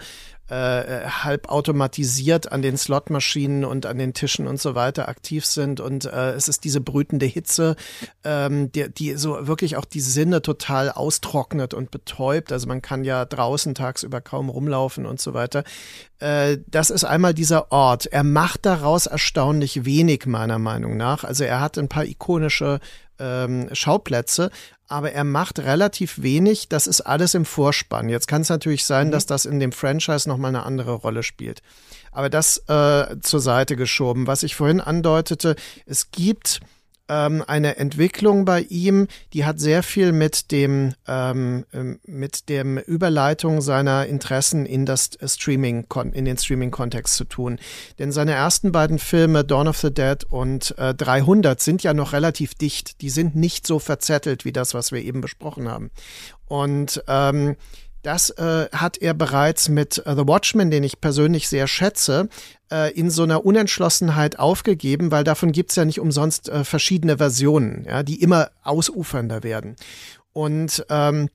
[0.49, 5.81] äh, halb automatisiert an den Slotmaschinen und an den Tischen und so weiter aktiv sind.
[5.81, 7.77] Und äh, es ist diese brütende Hitze,
[8.25, 12.53] ähm, die, die so wirklich auch die Sinne total austrocknet und betäubt.
[12.53, 15.65] Also man kann ja draußen tagsüber kaum rumlaufen und so weiter.
[16.19, 18.07] Äh, das ist einmal dieser Ort.
[18.07, 21.25] Er macht daraus erstaunlich wenig, meiner Meinung nach.
[21.25, 22.81] Also er hat ein paar ikonische
[23.19, 24.51] ähm, Schauplätze,
[24.93, 26.69] aber er macht relativ wenig.
[26.69, 28.11] Das ist alles im Vorspann.
[28.11, 29.13] Jetzt kann es natürlich sein, mhm.
[29.13, 31.63] dass das in dem Franchise nochmal eine andere Rolle spielt.
[32.13, 34.27] Aber das äh, zur Seite geschoben.
[34.27, 36.61] Was ich vorhin andeutete, es gibt
[37.13, 42.79] ähm, eine Entwicklung bei ihm, die hat sehr viel mit dem ähm, ähm mit dem
[42.79, 47.59] Überleitung seiner Interessen in das Streaming in den Streaming Kontext zu tun.
[47.99, 52.13] Denn seine ersten beiden Filme Dawn of the Dead und äh, 300 sind ja noch
[52.13, 53.03] relativ dicht.
[53.03, 55.91] Die sind nicht so verzettelt wie das, was wir eben besprochen haben.
[56.47, 57.57] Und ähm,
[58.03, 62.29] das äh, hat er bereits mit uh, The Watchmen, den ich persönlich sehr schätze,
[62.71, 67.85] äh, in so einer Unentschlossenheit aufgegeben, weil davon gibt's ja nicht umsonst äh, verschiedene Versionen,
[67.85, 69.77] ja, die immer ausufernder werden.
[70.33, 71.29] Und ähm,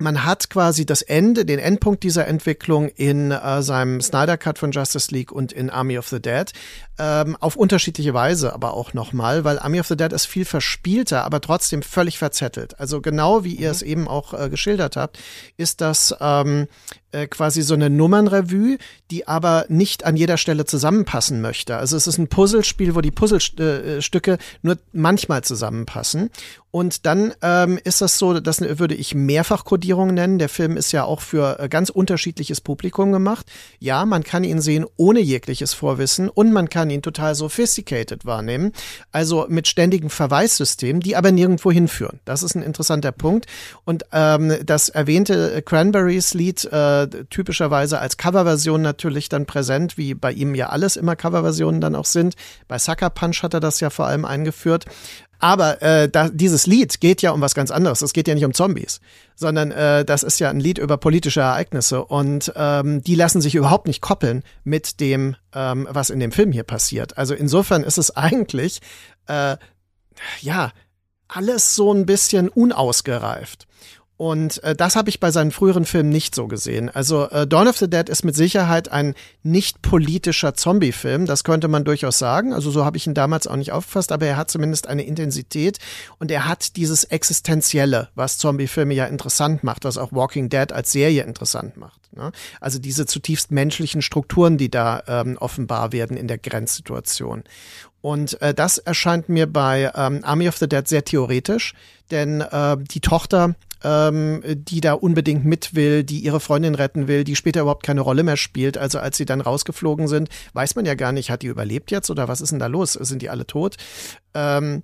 [0.00, 4.72] man hat quasi das Ende, den Endpunkt dieser Entwicklung in äh, seinem Snyder Cut von
[4.72, 6.50] Justice League und in Army of the Dead
[6.98, 11.24] ähm, auf unterschiedliche Weise, aber auch nochmal, weil Army of the Dead ist viel verspielter,
[11.24, 12.78] aber trotzdem völlig verzettelt.
[12.80, 13.74] Also genau wie ihr mhm.
[13.74, 15.18] es eben auch äh, geschildert habt,
[15.56, 16.66] ist das ähm,
[17.12, 18.78] äh, quasi so eine Nummernrevue,
[19.10, 21.76] die aber nicht an jeder Stelle zusammenpassen möchte.
[21.76, 26.30] Also es ist ein Puzzlespiel, wo die Puzzlestücke nur manchmal zusammenpassen.
[26.72, 30.38] Und dann ähm, ist das so, das würde ich Mehrfachkodierung nennen.
[30.38, 33.46] Der Film ist ja auch für äh, ganz unterschiedliches Publikum gemacht.
[33.80, 38.72] Ja, man kann ihn sehen ohne jegliches Vorwissen und man kann ihn total sophisticated wahrnehmen.
[39.10, 42.20] Also mit ständigen Verweissystemen, die aber nirgendwo hinführen.
[42.24, 43.46] Das ist ein interessanter Punkt.
[43.84, 50.32] Und ähm, das erwähnte Cranberries Lied äh, typischerweise als Coverversion natürlich dann präsent, wie bei
[50.32, 52.34] ihm ja alles immer Coverversionen dann auch sind.
[52.68, 54.86] Bei Sucker Punch hat er das ja vor allem eingeführt.
[55.40, 58.02] Aber äh, da, dieses Lied geht ja um was ganz anderes.
[58.02, 59.00] Es geht ja nicht um Zombies,
[59.34, 63.54] sondern äh, das ist ja ein Lied über politische Ereignisse und ähm, die lassen sich
[63.54, 67.16] überhaupt nicht koppeln mit dem, ähm, was in dem Film hier passiert.
[67.16, 68.80] Also insofern ist es eigentlich
[69.28, 69.56] äh,
[70.42, 70.72] ja
[71.26, 73.66] alles so ein bisschen unausgereift.
[74.20, 76.90] Und äh, das habe ich bei seinen früheren Filmen nicht so gesehen.
[76.90, 81.68] Also äh, Dawn of the Dead ist mit Sicherheit ein nicht politischer Zombie-Film, das könnte
[81.68, 82.52] man durchaus sagen.
[82.52, 85.78] Also so habe ich ihn damals auch nicht aufgefasst, aber er hat zumindest eine Intensität
[86.18, 90.92] und er hat dieses Existenzielle, was Zombie-Filme ja interessant macht, was auch Walking Dead als
[90.92, 92.14] Serie interessant macht.
[92.14, 92.30] Ne?
[92.60, 97.42] Also diese zutiefst menschlichen Strukturen, die da ähm, offenbar werden in der Grenzsituation.
[98.02, 101.72] Und äh, das erscheint mir bei ähm, Army of the Dead sehr theoretisch,
[102.10, 107.24] denn äh, die Tochter ähm, die da unbedingt mit will, die ihre Freundin retten will,
[107.24, 108.78] die später überhaupt keine Rolle mehr spielt.
[108.78, 112.10] Also als sie dann rausgeflogen sind, weiß man ja gar nicht, hat die überlebt jetzt
[112.10, 112.92] oder was ist denn da los?
[112.92, 113.76] Sind die alle tot?
[114.34, 114.82] Ähm,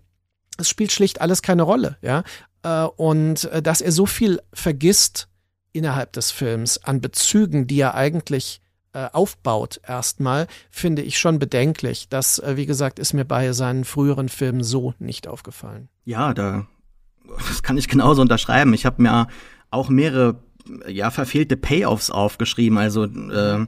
[0.59, 2.25] es spielt schlicht alles keine Rolle, ja.
[2.63, 5.29] Äh, und äh, dass er so viel vergisst
[5.73, 8.63] innerhalb des Films an Bezügen, die er eigentlich
[8.95, 12.09] äh, aufbaut erstmal, finde ich schon bedenklich.
[12.09, 15.91] Das, äh, wie gesagt, ist mir bei seinen früheren Filmen so nicht aufgefallen.
[16.05, 16.67] Ja, da
[17.49, 18.75] das kann ich genauso unterschreiben.
[18.75, 19.29] Ich habe mir
[19.71, 20.37] auch mehrere
[20.89, 22.79] ja verfehlte Payoffs aufgeschrieben.
[22.79, 23.67] Also äh,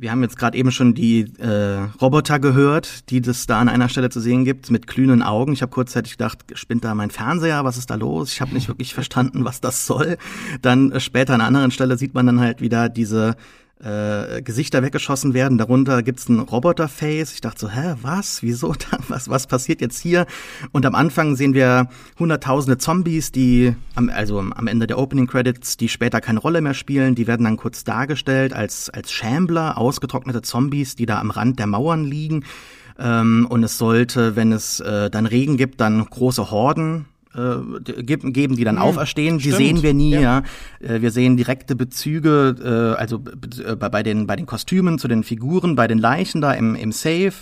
[0.00, 3.90] wir haben jetzt gerade eben schon die äh, Roboter gehört, die das da an einer
[3.90, 5.52] Stelle zu sehen gibt, mit glühenden Augen.
[5.52, 7.64] Ich habe kurzzeitig gedacht, spinnt da mein Fernseher?
[7.64, 8.32] Was ist da los?
[8.32, 10.16] Ich habe nicht wirklich verstanden, was das soll.
[10.62, 13.36] Dann äh, später an einer anderen Stelle sieht man dann halt wieder diese
[13.82, 15.58] äh, Gesichter weggeschossen werden.
[15.58, 17.32] Darunter gibt's ein Roboterface.
[17.32, 18.42] Ich dachte so, hä, was?
[18.42, 18.74] Wieso?
[19.08, 20.26] Was, was passiert jetzt hier?
[20.72, 21.88] Und am Anfang sehen wir
[22.18, 26.74] hunderttausende Zombies, die am, also am Ende der Opening Credits, die später keine Rolle mehr
[26.74, 27.14] spielen.
[27.14, 31.66] Die werden dann kurz dargestellt als, als Shambler, ausgetrocknete Zombies, die da am Rand der
[31.66, 32.44] Mauern liegen.
[32.98, 38.56] Ähm, und es sollte, wenn es äh, dann Regen gibt, dann große Horden äh, geben,
[38.56, 39.38] die dann mhm, auferstehen.
[39.38, 40.10] Die sehen wir nie.
[40.10, 40.20] Ja.
[40.20, 40.42] ja.
[40.80, 42.56] Äh, wir sehen direkte Bezüge,
[42.96, 43.22] äh, also
[43.64, 46.92] äh, bei den bei den Kostümen zu den Figuren, bei den Leichen da im im
[46.92, 47.32] Safe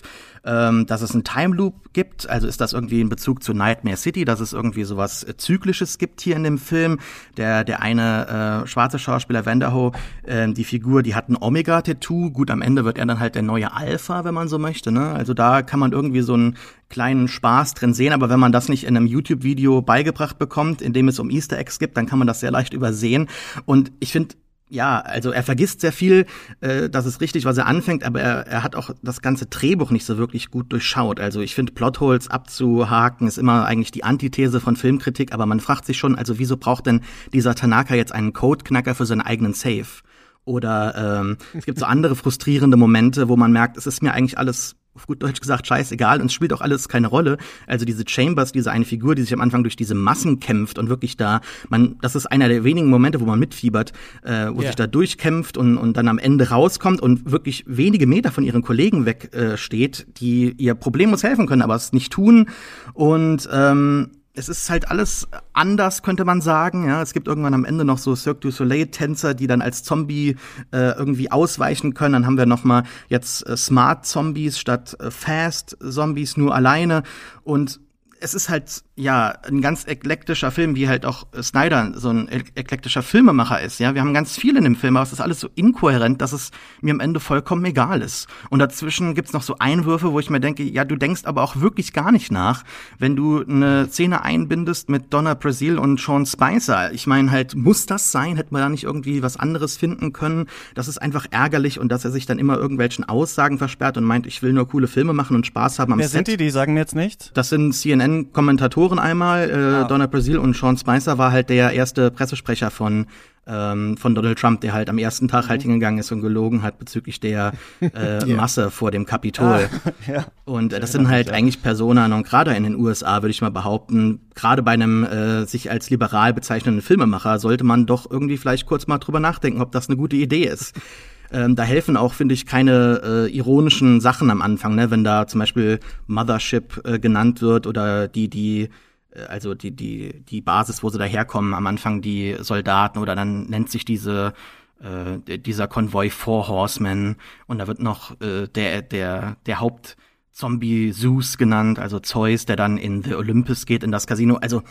[0.44, 2.28] ähm, dass es einen Time Loop gibt.
[2.28, 5.98] Also ist das irgendwie in Bezug zu Nightmare City, dass es irgendwie sowas äh, Zyklisches
[5.98, 6.98] gibt hier in dem Film.
[7.36, 9.92] Der, der eine äh, schwarze Schauspieler, Vanderho,
[10.24, 12.30] äh, die Figur, die hat ein Omega-Tattoo.
[12.30, 14.92] Gut, am Ende wird er dann halt der neue Alpha, wenn man so möchte.
[14.92, 15.10] Ne?
[15.10, 16.56] Also da kann man irgendwie so einen
[16.88, 20.92] kleinen Spaß drin sehen, aber wenn man das nicht in einem YouTube-Video beigebracht bekommt, in
[20.92, 23.28] dem es um Easter Eggs gibt, dann kann man das sehr leicht übersehen.
[23.66, 24.34] Und ich finde,
[24.70, 26.26] ja, also er vergisst sehr viel,
[26.60, 29.90] äh, das ist richtig, was er anfängt, aber er, er hat auch das ganze Drehbuch
[29.90, 31.20] nicht so wirklich gut durchschaut.
[31.20, 35.84] Also ich finde, Plotholes abzuhaken ist immer eigentlich die Antithese von Filmkritik, aber man fragt
[35.84, 37.00] sich schon, also wieso braucht denn
[37.32, 40.02] dieser Tanaka jetzt einen Codeknacker für seinen eigenen Safe?
[40.44, 44.38] Oder ähm, es gibt so andere frustrierende Momente, wo man merkt, es ist mir eigentlich
[44.38, 47.38] alles auf gut Deutsch gesagt, scheißegal und es spielt auch alles keine Rolle.
[47.68, 50.88] Also diese Chambers, diese eine Figur, die sich am Anfang durch diese Massen kämpft und
[50.88, 54.68] wirklich da, man, das ist einer der wenigen Momente, wo man mitfiebert, äh, wo ja.
[54.68, 58.62] sich da durchkämpft und, und dann am Ende rauskommt und wirklich wenige Meter von ihren
[58.62, 62.48] Kollegen wegsteht, äh, steht, die ihr problemlos helfen können, aber es nicht tun.
[62.92, 66.86] Und ähm, es ist halt alles anders, könnte man sagen.
[66.86, 70.36] Ja, es gibt irgendwann am Ende noch so Cirque du Soleil-Tänzer, die dann als Zombie
[70.72, 72.12] äh, irgendwie ausweichen können.
[72.12, 77.02] Dann haben wir noch mal jetzt äh, Smart Zombies statt äh, Fast Zombies nur alleine.
[77.42, 77.80] Und
[78.20, 83.02] es ist halt ja ein ganz eklektischer Film, wie halt auch Snyder so ein eklektischer
[83.02, 83.78] Filmemacher ist.
[83.78, 86.32] Ja, wir haben ganz viel in dem Film, aber es ist alles so inkohärent, dass
[86.32, 86.50] es
[86.80, 88.28] mir am Ende vollkommen egal ist.
[88.50, 91.56] Und dazwischen gibt's noch so Einwürfe, wo ich mir denke, ja, du denkst aber auch
[91.56, 92.64] wirklich gar nicht nach,
[92.98, 96.92] wenn du eine Szene einbindest mit Donna Brazil und Sean Spicer.
[96.92, 98.36] Ich meine halt, muss das sein?
[98.36, 100.46] Hätte man da nicht irgendwie was anderes finden können?
[100.74, 104.26] Das ist einfach ärgerlich und dass er sich dann immer irgendwelchen Aussagen versperrt und meint,
[104.26, 106.26] ich will nur coole Filme machen und Spaß haben am Wer Set.
[106.26, 106.36] sind die?
[106.36, 107.30] Die sagen mir jetzt nicht.
[107.34, 107.74] Das sind
[108.08, 109.84] CNN-Kommentatoren einmal, äh, ah.
[109.84, 113.06] Donna Brazil und Sean Spicer war halt der erste Pressesprecher von
[113.50, 115.48] ähm, von Donald Trump, der halt am ersten Tag mhm.
[115.48, 118.36] halt hingegangen ist und gelogen hat bezüglich der äh, yeah.
[118.36, 119.70] Masse vor dem Kapitol.
[119.84, 120.26] Ah, ja.
[120.44, 123.50] Und äh, das sind halt eigentlich Personen und gerade in den USA würde ich mal
[123.50, 128.66] behaupten, gerade bei einem äh, sich als liberal bezeichnenden Filmemacher sollte man doch irgendwie vielleicht
[128.66, 130.74] kurz mal drüber nachdenken, ob das eine gute Idee ist.
[131.30, 134.90] Ähm, da helfen auch, finde ich, keine äh, ironischen Sachen am Anfang, ne?
[134.90, 138.70] wenn da zum Beispiel Mothership äh, genannt wird oder die, die,
[139.10, 143.46] äh, also die, die, die Basis, wo sie daherkommen, am Anfang die Soldaten oder dann
[143.46, 144.32] nennt sich diese
[144.80, 149.96] äh, dieser Konvoi Four Horsemen und da wird noch äh, der, der, der Haupt
[150.30, 154.36] Zombie Zeus genannt, also Zeus, der dann in The Olympus geht, in das Casino.
[154.36, 154.62] Also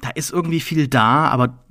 [0.00, 1.64] da ist irgendwie viel da, aber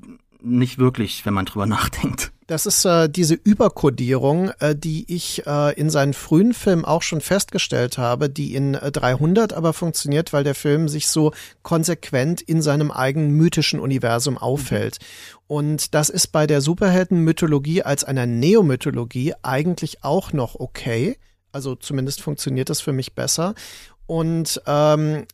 [0.45, 2.31] nicht wirklich, wenn man drüber nachdenkt.
[2.47, 7.19] Das ist äh, diese Überkodierung, äh, die ich äh, in seinen frühen Filmen auch schon
[7.19, 11.31] festgestellt habe, die in äh, 300 aber funktioniert, weil der Film sich so
[11.63, 14.99] konsequent in seinem eigenen mythischen Universum auffällt.
[14.99, 15.37] Mhm.
[15.47, 21.17] Und das ist bei der Superheldenmythologie als einer Neomythologie eigentlich auch noch okay.
[21.51, 23.55] Also zumindest funktioniert das für mich besser.
[24.05, 25.25] Und ähm,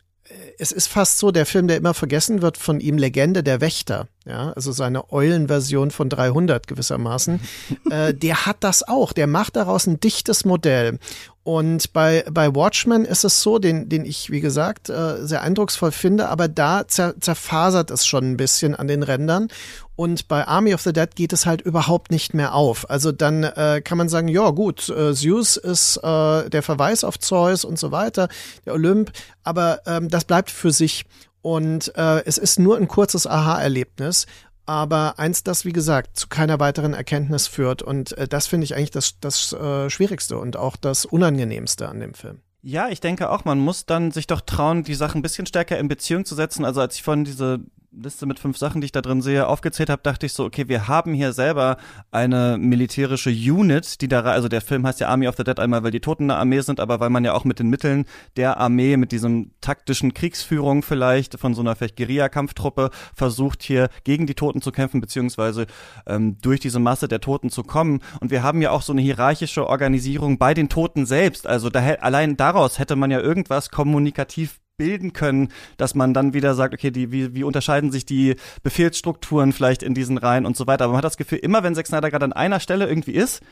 [0.57, 4.07] es ist fast so, der Film, der immer vergessen wird von ihm, Legende der Wächter,
[4.25, 7.39] ja, also seine Eulenversion von 300 gewissermaßen,
[7.89, 10.99] äh, der hat das auch, der macht daraus ein dichtes Modell.
[11.43, 15.91] Und bei, bei Watchmen ist es so, den, den ich, wie gesagt, äh, sehr eindrucksvoll
[15.91, 19.47] finde, aber da zer, zerfasert es schon ein bisschen an den Rändern.
[19.95, 22.87] Und bei Army of the Dead geht es halt überhaupt nicht mehr auf.
[22.91, 27.19] Also dann äh, kann man sagen, ja gut, äh, Zeus ist äh, der Verweis auf
[27.19, 28.29] Zeus und so weiter,
[28.65, 29.11] der Olymp,
[29.43, 31.05] aber ähm, das bleibt für sich.
[31.41, 34.27] Und äh, es ist nur ein kurzes Aha-Erlebnis
[34.65, 37.81] aber eins, das, wie gesagt, zu keiner weiteren Erkenntnis führt.
[37.81, 41.99] Und äh, das finde ich eigentlich das, das äh, Schwierigste und auch das Unangenehmste an
[41.99, 42.41] dem Film.
[42.63, 45.79] Ja, ich denke auch, man muss dann sich doch trauen, die Sachen ein bisschen stärker
[45.79, 46.63] in Beziehung zu setzen.
[46.63, 47.59] Also als ich von diese
[47.93, 50.69] Liste mit fünf Sachen, die ich da drin sehe, aufgezählt habe, dachte ich so, okay,
[50.69, 51.75] wir haben hier selber
[52.09, 55.83] eine militärische Unit, die da, also der Film heißt ja Army of the Dead einmal,
[55.83, 58.05] weil die Toten eine Armee sind, aber weil man ja auch mit den Mitteln
[58.37, 64.25] der Armee, mit diesem taktischen Kriegsführung vielleicht von so einer vielleicht Guerilla-Kampftruppe versucht hier gegen
[64.25, 65.67] die Toten zu kämpfen, beziehungsweise
[66.07, 67.99] ähm, durch diese Masse der Toten zu kommen.
[68.21, 71.45] Und wir haben ja auch so eine hierarchische Organisierung bei den Toten selbst.
[71.45, 76.55] Also da, allein daraus hätte man ja irgendwas kommunikativ bilden können, dass man dann wieder
[76.55, 80.65] sagt, okay, die, wie, wie unterscheiden sich die Befehlsstrukturen vielleicht in diesen Reihen und so
[80.65, 80.85] weiter.
[80.85, 83.43] Aber man hat das Gefühl, immer wenn Zack Snyder gerade an einer Stelle irgendwie ist,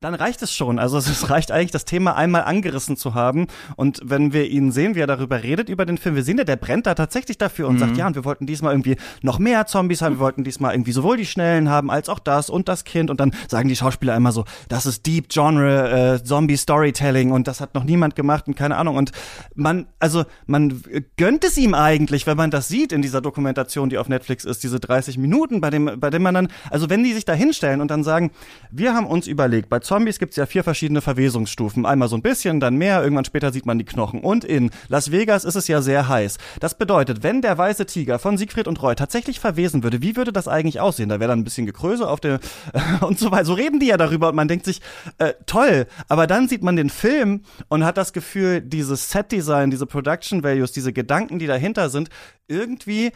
[0.00, 0.78] dann reicht es schon.
[0.78, 3.48] Also es reicht eigentlich, das Thema einmal angerissen zu haben.
[3.76, 6.44] Und wenn wir ihn sehen, wie er darüber redet, über den Film, wir sehen ja,
[6.44, 7.80] der brennt da tatsächlich dafür und mhm.
[7.80, 10.92] sagt, ja, und wir wollten diesmal irgendwie noch mehr Zombies haben, wir wollten diesmal irgendwie
[10.92, 13.10] sowohl die Schnellen haben, als auch das und das Kind.
[13.10, 17.46] Und dann sagen die Schauspieler immer so, das ist Deep Genre äh, Zombie Storytelling und
[17.46, 18.96] das hat noch niemand gemacht und keine Ahnung.
[18.96, 19.12] Und
[19.54, 20.82] man, also man
[21.18, 24.62] gönnt es ihm eigentlich, wenn man das sieht in dieser Dokumentation, die auf Netflix ist,
[24.62, 27.82] diese 30 Minuten, bei dem, bei dem man dann, also wenn die sich da hinstellen
[27.82, 28.30] und dann sagen,
[28.70, 31.84] wir haben uns überlegt, bei Zombies gibt es ja vier verschiedene Verwesungsstufen.
[31.84, 34.20] Einmal so ein bisschen, dann mehr, irgendwann später sieht man die Knochen.
[34.20, 36.38] Und in Las Vegas ist es ja sehr heiß.
[36.60, 40.32] Das bedeutet, wenn der weiße Tiger von Siegfried und Roy tatsächlich verwesen würde, wie würde
[40.32, 41.08] das eigentlich aussehen?
[41.08, 42.38] Da wäre dann ein bisschen Gekröse auf der
[43.00, 43.46] und so weiter.
[43.46, 44.80] So reden die ja darüber und man denkt sich,
[45.18, 49.86] äh, toll, aber dann sieht man den Film und hat das Gefühl, dieses Set-Design, diese
[49.86, 52.10] Production Values, diese Gedanken, die dahinter sind,
[52.46, 53.10] irgendwie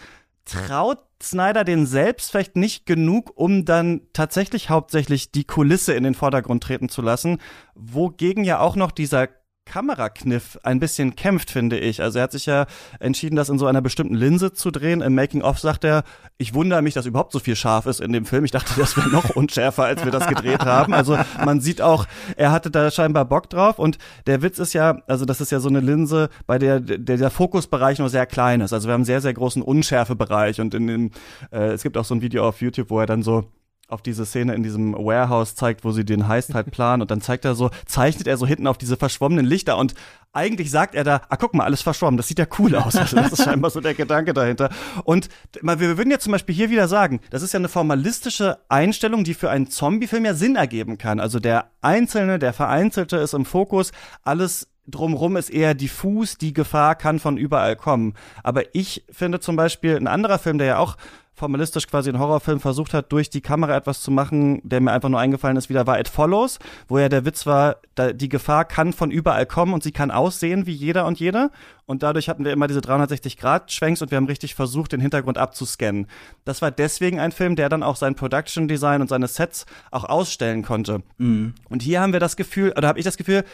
[0.44, 6.14] traut Snyder den selbst vielleicht nicht genug, um dann tatsächlich hauptsächlich die Kulisse in den
[6.14, 7.38] Vordergrund treten zu lassen,
[7.74, 9.28] wogegen ja auch noch dieser
[9.66, 12.02] Kamerakniff ein bisschen kämpft, finde ich.
[12.02, 12.66] Also er hat sich ja
[13.00, 15.00] entschieden, das in so einer bestimmten Linse zu drehen.
[15.00, 16.04] Im Making-of sagt er,
[16.36, 18.44] ich wundere mich, dass überhaupt so viel scharf ist in dem Film.
[18.44, 20.94] Ich dachte, das wäre noch unschärfer, als wir das gedreht haben.
[20.94, 23.78] Also man sieht auch, er hatte da scheinbar Bock drauf.
[23.78, 27.16] Und der Witz ist ja, also das ist ja so eine Linse, bei der der,
[27.16, 28.72] der Fokusbereich nur sehr klein ist.
[28.72, 30.60] Also wir haben einen sehr, sehr großen Unschärfebereich.
[30.60, 31.10] Und in dem,
[31.50, 33.50] äh, es gibt auch so ein Video auf YouTube, wo er dann so
[33.94, 37.20] auf diese Szene in diesem Warehouse zeigt, wo sie den Heist halt planen und dann
[37.20, 39.94] zeigt er so, zeichnet er so hinten auf diese verschwommenen Lichter und
[40.32, 42.96] eigentlich sagt er da, ah, guck mal, alles verschwommen, das sieht ja cool aus.
[42.96, 44.68] Also das ist scheinbar so der Gedanke dahinter.
[45.04, 45.28] Und
[45.62, 49.34] wir würden jetzt zum Beispiel hier wieder sagen, das ist ja eine formalistische Einstellung, die
[49.34, 51.20] für einen Zombie-Film ja Sinn ergeben kann.
[51.20, 53.92] Also der Einzelne, der Vereinzelte ist im Fokus,
[54.24, 58.14] alles drumrum ist eher diffus, die Gefahr kann von überall kommen.
[58.42, 60.96] Aber ich finde zum Beispiel, ein anderer Film, der ja auch
[61.34, 65.08] formalistisch quasi einen Horrorfilm versucht hat, durch die Kamera etwas zu machen, der mir einfach
[65.08, 67.78] nur eingefallen ist, wieder war It Follows, wo ja der Witz war,
[68.14, 71.50] die Gefahr kann von überall kommen und sie kann aussehen wie jeder und jede.
[71.86, 76.06] Und dadurch hatten wir immer diese 360-Grad-Schwenks und wir haben richtig versucht, den Hintergrund abzuscannen.
[76.44, 80.04] Das war deswegen ein Film, der dann auch sein Production Design und seine Sets auch
[80.04, 81.02] ausstellen konnte.
[81.18, 81.54] Mhm.
[81.68, 83.44] Und hier haben wir das Gefühl, oder habe ich das Gefühl,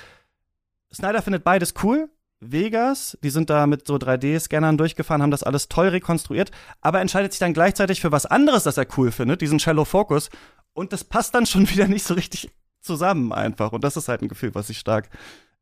[0.92, 2.08] Snyder findet beides cool,
[2.40, 6.50] Vegas, die sind da mit so 3D-Scannern durchgefahren, haben das alles toll rekonstruiert,
[6.80, 10.30] aber entscheidet sich dann gleichzeitig für was anderes, das er cool findet, diesen Shallow Focus.
[10.72, 12.50] Und das passt dann schon wieder nicht so richtig
[12.80, 13.72] zusammen einfach.
[13.72, 15.10] Und das ist halt ein Gefühl, was ich stark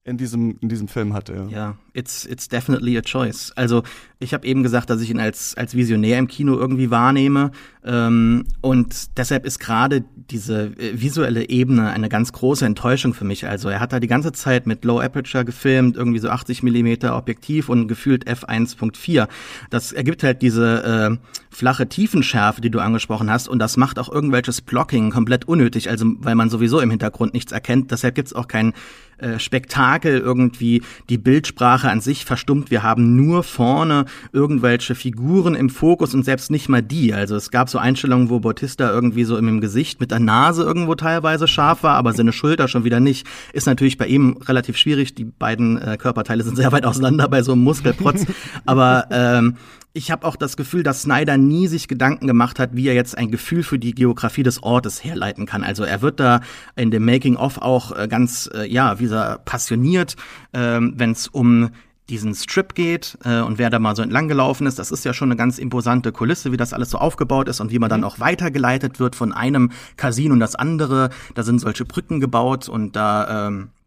[0.09, 1.35] in diesem, in diesem Film hatte.
[1.35, 3.53] Ja, ja it's, it's definitely a choice.
[3.57, 3.83] Also
[4.21, 7.51] ich habe eben gesagt, dass ich ihn als, als Visionär im Kino irgendwie wahrnehme.
[7.85, 13.47] Ähm, und deshalb ist gerade diese äh, visuelle Ebene eine ganz große Enttäuschung für mich.
[13.47, 17.17] Also er hat da die ganze Zeit mit Low Aperture gefilmt, irgendwie so 80 Millimeter
[17.17, 19.29] Objektiv und gefühlt f1.4.
[19.71, 23.49] Das ergibt halt diese äh, flache Tiefenschärfe, die du angesprochen hast.
[23.49, 27.53] Und das macht auch irgendwelches Blocking komplett unnötig, also weil man sowieso im Hintergrund nichts
[27.53, 27.91] erkennt.
[27.91, 28.73] Deshalb gibt's auch kein
[29.19, 30.83] äh, Spektakel irgendwie.
[31.09, 32.71] Die Bildsprache an sich verstummt.
[32.71, 37.13] Wir haben nur vorne irgendwelche Figuren im Fokus und selbst nicht mal die.
[37.13, 40.95] Also es gab so Einstellungen, wo Bautista irgendwie so im Gesicht mit der Nase irgendwo
[40.95, 43.27] teilweise scharf war, aber seine Schulter schon wieder nicht.
[43.53, 45.15] Ist natürlich bei ihm relativ schwierig.
[45.15, 48.27] Die beiden äh, Körperteile sind sehr weit auseinander bei so einem Muskelprotz.
[48.67, 49.57] aber ähm,
[49.99, 53.19] ich habe auch das Gefühl, dass Snyder nie sich Gedanken gemacht hat, wie er jetzt
[53.19, 55.65] ein Gefühl für die Geografie des Ortes herleiten kann.
[55.65, 56.41] Also er wird da
[56.77, 60.15] in dem Making-of auch äh, ganz, äh, ja, wie er passioniert,
[60.53, 61.71] äh, wenn es um
[62.09, 65.13] diesen Strip geht äh, und wer da mal so entlang gelaufen ist, das ist ja
[65.13, 68.01] schon eine ganz imposante Kulisse, wie das alles so aufgebaut ist und wie man dann
[68.01, 68.07] mhm.
[68.07, 71.11] auch weitergeleitet wird von einem Casino in das andere.
[71.35, 73.78] Da sind solche Brücken gebaut und da ähm, äh,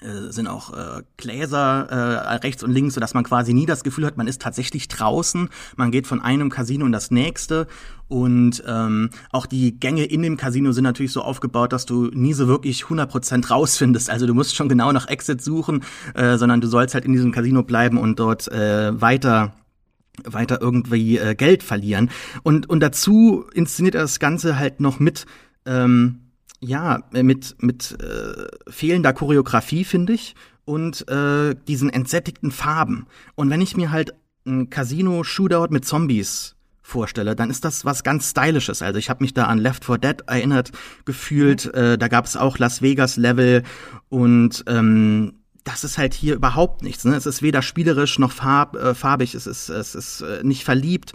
[0.00, 4.16] sind auch äh, Gläser äh, rechts und links, sodass man quasi nie das Gefühl hat,
[4.16, 5.48] man ist tatsächlich draußen.
[5.76, 7.66] Man geht von einem Casino in das nächste
[8.08, 12.34] und ähm, auch die Gänge in dem Casino sind natürlich so aufgebaut, dass du nie
[12.34, 14.10] so wirklich 100% rausfindest.
[14.10, 17.32] Also du musst schon genau nach Exit suchen, äh, sondern du sollst halt in diesem
[17.32, 19.54] Casino bleiben und dort äh, weiter
[20.22, 22.08] weiter irgendwie äh, Geld verlieren.
[22.44, 25.26] Und, und dazu inszeniert er das Ganze halt noch mit
[25.66, 26.23] ähm,
[26.64, 33.06] ja, mit, mit äh, fehlender Choreografie, finde ich, und äh, diesen entsättigten Farben.
[33.34, 34.14] Und wenn ich mir halt
[34.46, 38.82] ein Casino-Shootout mit Zombies vorstelle, dann ist das was ganz Stylisches.
[38.82, 40.72] Also ich habe mich da an Left 4 Dead erinnert
[41.04, 41.66] gefühlt.
[41.66, 41.80] Mhm.
[41.80, 43.62] Äh, da gab es auch Las Vegas-Level
[44.08, 47.04] und ähm, das ist halt hier überhaupt nichts.
[47.04, 47.16] Ne?
[47.16, 51.12] Es ist weder spielerisch noch farb, äh, farbig, es ist, es ist äh, nicht verliebt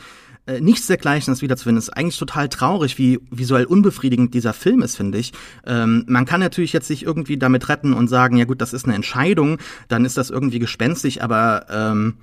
[0.50, 1.78] äh, nichts dergleichen ist wiederzufinden.
[1.78, 5.32] Es ist eigentlich total traurig, wie visuell unbefriedigend dieser Film ist, finde ich.
[5.66, 8.86] Ähm, man kann natürlich jetzt sich irgendwie damit retten und sagen, ja gut, das ist
[8.86, 12.16] eine Entscheidung, dann ist das irgendwie gespenstig, aber ähm,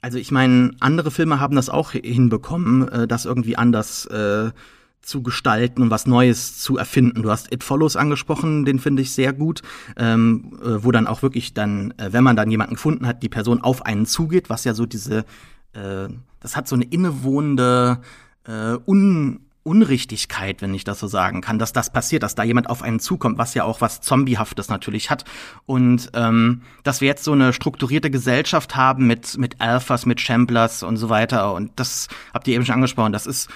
[0.00, 4.50] also ich meine, andere Filme haben das auch hinbekommen, äh, das irgendwie anders äh,
[5.02, 7.22] zu gestalten und was Neues zu erfinden.
[7.22, 9.62] Du hast It Follows angesprochen, den finde ich sehr gut,
[9.96, 13.28] ähm, äh, wo dann auch wirklich dann, äh, wenn man dann jemanden gefunden hat, die
[13.28, 15.24] Person auf einen zugeht, was ja so diese
[15.74, 16.08] äh,
[16.40, 18.00] das hat so eine innewohnende
[18.46, 22.68] äh, Un Unrichtigkeit, wenn ich das so sagen kann, dass das passiert, dass da jemand
[22.68, 25.24] auf einen zukommt, was ja auch was Zombiehaftes natürlich hat.
[25.64, 30.82] Und ähm, dass wir jetzt so eine strukturierte Gesellschaft haben mit, mit Alphas, mit Chamblers
[30.82, 31.54] und so weiter.
[31.54, 33.14] Und das habt ihr eben schon angesprochen.
[33.14, 33.48] Das ist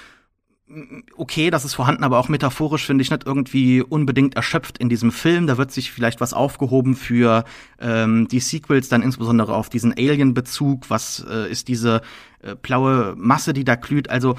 [1.15, 5.11] okay, das ist vorhanden, aber auch metaphorisch finde ich nicht irgendwie unbedingt erschöpft in diesem
[5.11, 5.47] Film.
[5.47, 7.43] Da wird sich vielleicht was aufgehoben für
[7.79, 10.89] ähm, die Sequels, dann insbesondere auf diesen Alien-Bezug.
[10.89, 12.01] Was äh, ist diese
[12.41, 14.09] äh, blaue Masse, die da glüht?
[14.09, 14.35] Also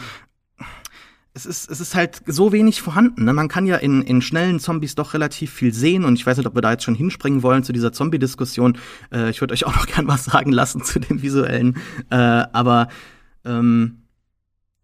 [1.35, 3.25] es ist, es ist halt so wenig vorhanden.
[3.25, 3.33] Ne?
[3.33, 6.47] Man kann ja in, in schnellen Zombies doch relativ viel sehen und ich weiß nicht,
[6.47, 8.79] ob wir da jetzt schon hinspringen wollen zu dieser Zombie-Diskussion.
[9.13, 11.77] Äh, ich würde euch auch noch gern was sagen lassen zu dem visuellen.
[12.11, 12.89] Äh, aber
[13.45, 14.03] ähm,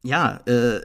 [0.03, 0.81] ja, äh,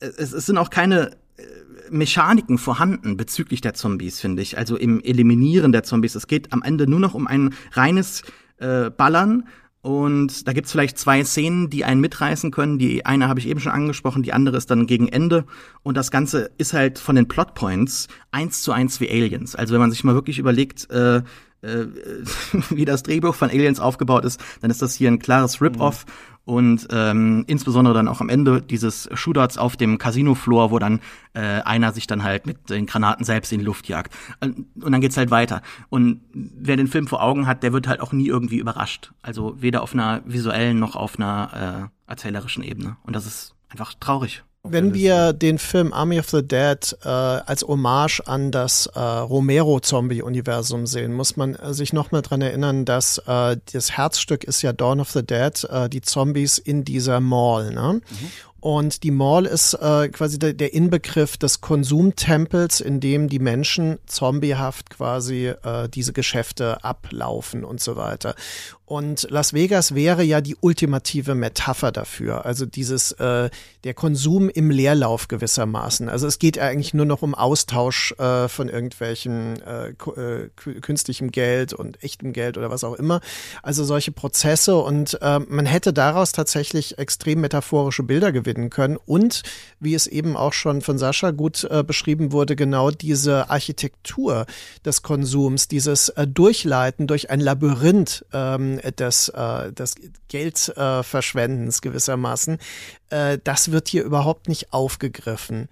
[0.00, 1.42] es, es sind auch keine äh,
[1.90, 4.58] Mechaniken vorhanden bezüglich der Zombies, finde ich.
[4.58, 6.14] Also im Eliminieren der Zombies.
[6.14, 8.22] Es geht am Ende nur noch um ein reines
[8.58, 9.44] äh, Ballern.
[9.82, 12.78] Und da gibt's vielleicht zwei Szenen, die einen mitreißen können.
[12.78, 15.46] Die eine habe ich eben schon angesprochen, die andere ist dann gegen Ende.
[15.82, 19.56] Und das Ganze ist halt von den Plotpoints eins zu eins wie Aliens.
[19.56, 21.22] Also wenn man sich mal wirklich überlegt, äh,
[21.62, 21.86] äh,
[22.70, 26.06] wie das Drehbuch von Aliens aufgebaut ist, dann ist das hier ein klares Rip-Off.
[26.06, 26.12] Mhm.
[26.46, 31.00] Und ähm, insbesondere dann auch am Ende dieses Shootouts auf dem Casino-Floor, wo dann
[31.32, 34.12] äh, einer sich dann halt mit den Granaten selbst in die Luft jagt.
[34.40, 35.62] Und dann geht's halt weiter.
[35.90, 39.12] Und wer den Film vor Augen hat, der wird halt auch nie irgendwie überrascht.
[39.22, 42.96] Also weder auf einer visuellen noch auf einer äh, erzählerischen Ebene.
[43.04, 44.42] Und das ist einfach traurig.
[44.62, 50.86] Wenn wir den Film Army of the Dead äh, als Hommage an das äh, Romero-Zombie-Universum
[50.86, 55.00] sehen, muss man äh, sich nochmal dran erinnern, dass äh, das Herzstück ist ja Dawn
[55.00, 57.72] of the Dead, äh, die Zombies in dieser Mall.
[57.72, 57.94] Ne?
[57.94, 58.30] Mhm.
[58.60, 63.98] Und die Mall ist äh, quasi der, der Inbegriff des Konsumtempels, in dem die Menschen
[64.04, 68.34] zombiehaft quasi äh, diese Geschäfte ablaufen und so weiter.
[68.90, 72.44] Und Las Vegas wäre ja die ultimative Metapher dafür.
[72.44, 73.48] Also dieses, äh,
[73.84, 76.08] der Konsum im Leerlauf gewissermaßen.
[76.08, 80.48] Also es geht eigentlich nur noch um Austausch äh, von irgendwelchen äh, äh
[80.80, 83.20] künstlichem Geld und echtem Geld oder was auch immer.
[83.62, 88.96] Also solche Prozesse und äh, man hätte daraus tatsächlich extrem metaphorische Bilder gewinnen können.
[88.96, 89.44] Und
[89.78, 94.46] wie es eben auch schon von Sascha gut äh, beschrieben wurde, genau diese Architektur
[94.84, 99.94] des Konsums, dieses äh, Durchleiten durch ein Labyrinth, ähm, des, äh, des
[100.28, 102.58] Geldverschwendens äh, gewissermaßen,
[103.10, 105.68] äh, das wird hier überhaupt nicht aufgegriffen.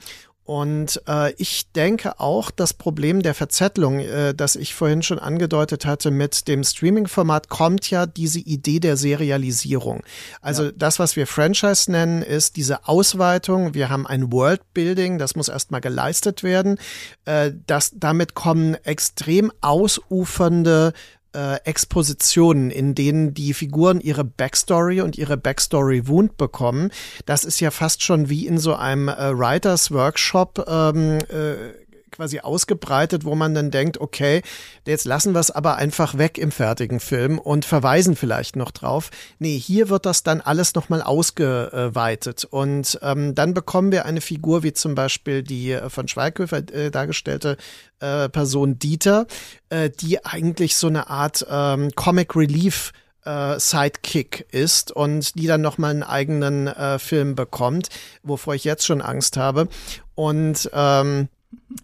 [0.49, 5.85] Und äh, ich denke auch, das Problem der Verzettelung, äh, das ich vorhin schon angedeutet
[5.85, 10.03] hatte mit dem Streaming-Format, kommt ja diese Idee der Serialisierung.
[10.41, 10.73] Also ja.
[10.75, 13.75] das, was wir Franchise nennen, ist diese Ausweitung.
[13.75, 16.79] Wir haben ein Worldbuilding, das muss erstmal geleistet werden.
[17.27, 20.95] Äh, das, damit kommen extrem ausufernde
[21.39, 26.91] äh, Expositionen, in denen die Figuren ihre Backstory und ihre Backstory Wound bekommen.
[27.27, 32.41] Das ist ja fast schon wie in so einem äh, Writers Workshop ähm, äh, quasi
[32.41, 34.43] ausgebreitet, wo man dann denkt, okay,
[34.87, 39.11] jetzt lassen wir es aber einfach weg im fertigen Film und verweisen vielleicht noch drauf.
[39.39, 42.47] Nee, hier wird das dann alles nochmal ausgeweitet.
[42.49, 46.91] Und ähm, dann bekommen wir eine Figur wie zum Beispiel die äh, von Schweighöfer äh,
[46.91, 47.57] dargestellte
[48.01, 49.27] äh, Person Dieter,
[49.71, 52.93] äh, die eigentlich so eine Art ähm, Comic Relief
[53.25, 57.89] äh, Sidekick ist und die dann nochmal einen eigenen äh, Film bekommt,
[58.23, 59.69] wovor ich jetzt schon Angst habe.
[60.15, 61.29] Und ähm,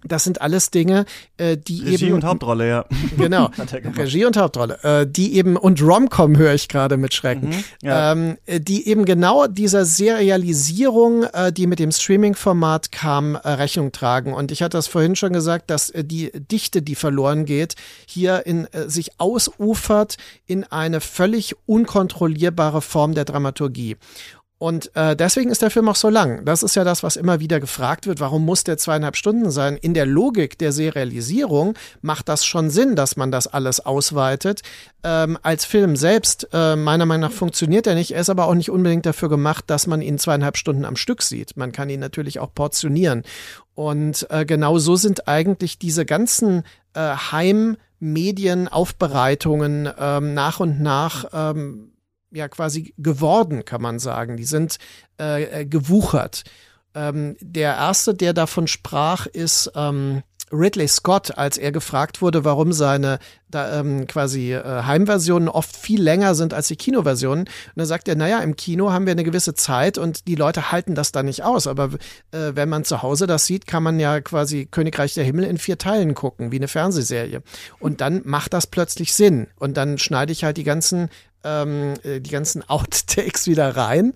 [0.02, 1.06] das sind alles Dinge,
[1.36, 1.92] äh, die Regie eben.
[1.92, 2.84] Regie und Hauptrolle, ja.
[3.16, 3.50] Genau.
[3.96, 4.78] Regie und Hauptrolle.
[4.82, 7.48] Äh, die eben, und Romcom höre ich gerade mit Schrecken.
[7.48, 8.12] Mhm, ja.
[8.12, 13.92] ähm, äh, die eben genau dieser Serialisierung, äh, die mit dem Streaming-Format kam, äh, Rechnung
[13.92, 14.34] tragen.
[14.34, 17.74] Und ich hatte das vorhin schon gesagt, dass äh, die Dichte, die verloren geht,
[18.06, 23.96] hier in sich ausufert in eine völlig unkontrollierbare Form der Dramaturgie.
[24.58, 26.44] Und äh, deswegen ist der Film auch so lang.
[26.44, 28.20] Das ist ja das, was immer wieder gefragt wird.
[28.20, 29.76] Warum muss der zweieinhalb Stunden sein?
[29.76, 34.62] In der Logik der Serialisierung macht das schon Sinn, dass man das alles ausweitet.
[35.02, 38.12] Ähm, als Film selbst, äh, meiner Meinung nach, funktioniert er nicht.
[38.12, 41.22] Er ist aber auch nicht unbedingt dafür gemacht, dass man ihn zweieinhalb Stunden am Stück
[41.22, 41.56] sieht.
[41.56, 43.24] Man kann ihn natürlich auch portionieren.
[43.74, 46.62] Und äh, genau so sind eigentlich diese ganzen
[46.94, 51.90] äh, Heimmedienaufbereitungen ähm, nach und nach ähm,
[52.34, 54.36] ja quasi geworden, kann man sagen.
[54.36, 54.78] Die sind
[55.20, 56.44] äh, äh, gewuchert.
[56.94, 60.22] Ähm, der erste, der davon sprach, ist ähm,
[60.52, 63.18] Ridley Scott, als er gefragt wurde, warum seine
[63.50, 67.44] da, ähm, quasi äh, Heimversionen oft viel länger sind als die Kinoversionen.
[67.44, 70.70] Und dann sagt er, naja, im Kino haben wir eine gewisse Zeit und die Leute
[70.72, 71.66] halten das da nicht aus.
[71.66, 71.90] Aber
[72.30, 75.58] äh, wenn man zu Hause das sieht, kann man ja quasi Königreich der Himmel in
[75.58, 77.42] vier Teilen gucken, wie eine Fernsehserie.
[77.78, 79.48] Und dann macht das plötzlich Sinn.
[79.56, 81.08] Und dann schneide ich halt die ganzen
[81.44, 84.12] ähm, äh, die ganzen Outtakes wieder rein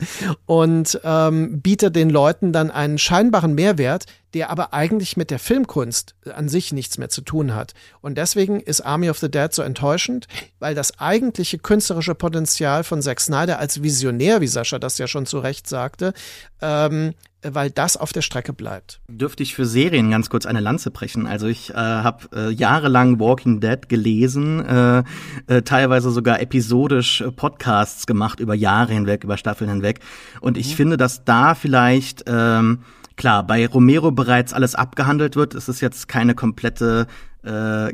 [0.47, 6.14] und ähm, bietet den Leuten dann einen scheinbaren Mehrwert, der aber eigentlich mit der Filmkunst
[6.35, 7.72] an sich nichts mehr zu tun hat.
[8.01, 10.26] Und deswegen ist Army of the Dead so enttäuschend,
[10.59, 15.26] weil das eigentliche künstlerische Potenzial von Zack Snyder als Visionär, wie Sascha das ja schon
[15.26, 16.12] zu Recht sagte,
[16.61, 19.01] ähm, weil das auf der Strecke bleibt.
[19.09, 21.26] Dürfte ich für Serien ganz kurz eine Lanze brechen.
[21.26, 25.05] Also ich äh, habe äh, jahrelang Walking Dead gelesen, äh,
[25.47, 30.01] äh, teilweise sogar episodisch äh, Podcasts gemacht über Jahre hinweg, über Staffeln hinweg.
[30.41, 30.76] Und ich mhm.
[30.76, 32.80] finde, dass da vielleicht ähm,
[33.18, 35.55] klar, bei Romero bereits alles abgehandelt wird.
[35.55, 37.07] Es ist jetzt keine komplette
[37.45, 37.93] äh,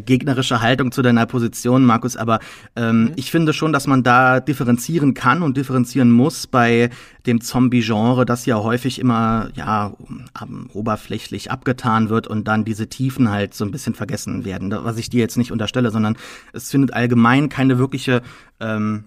[0.00, 2.40] gegnerische Haltung zu deiner Position, Markus, aber
[2.76, 3.12] ähm, mhm.
[3.16, 6.90] ich finde schon, dass man da differenzieren kann und differenzieren muss bei
[7.26, 13.30] dem Zombie-Genre, das ja häufig immer ja um, oberflächlich abgetan wird und dann diese Tiefen
[13.30, 14.70] halt so ein bisschen vergessen werden.
[14.72, 16.16] Was ich dir jetzt nicht unterstelle, sondern
[16.52, 18.22] es findet allgemein keine wirkliche
[18.60, 19.04] ähm,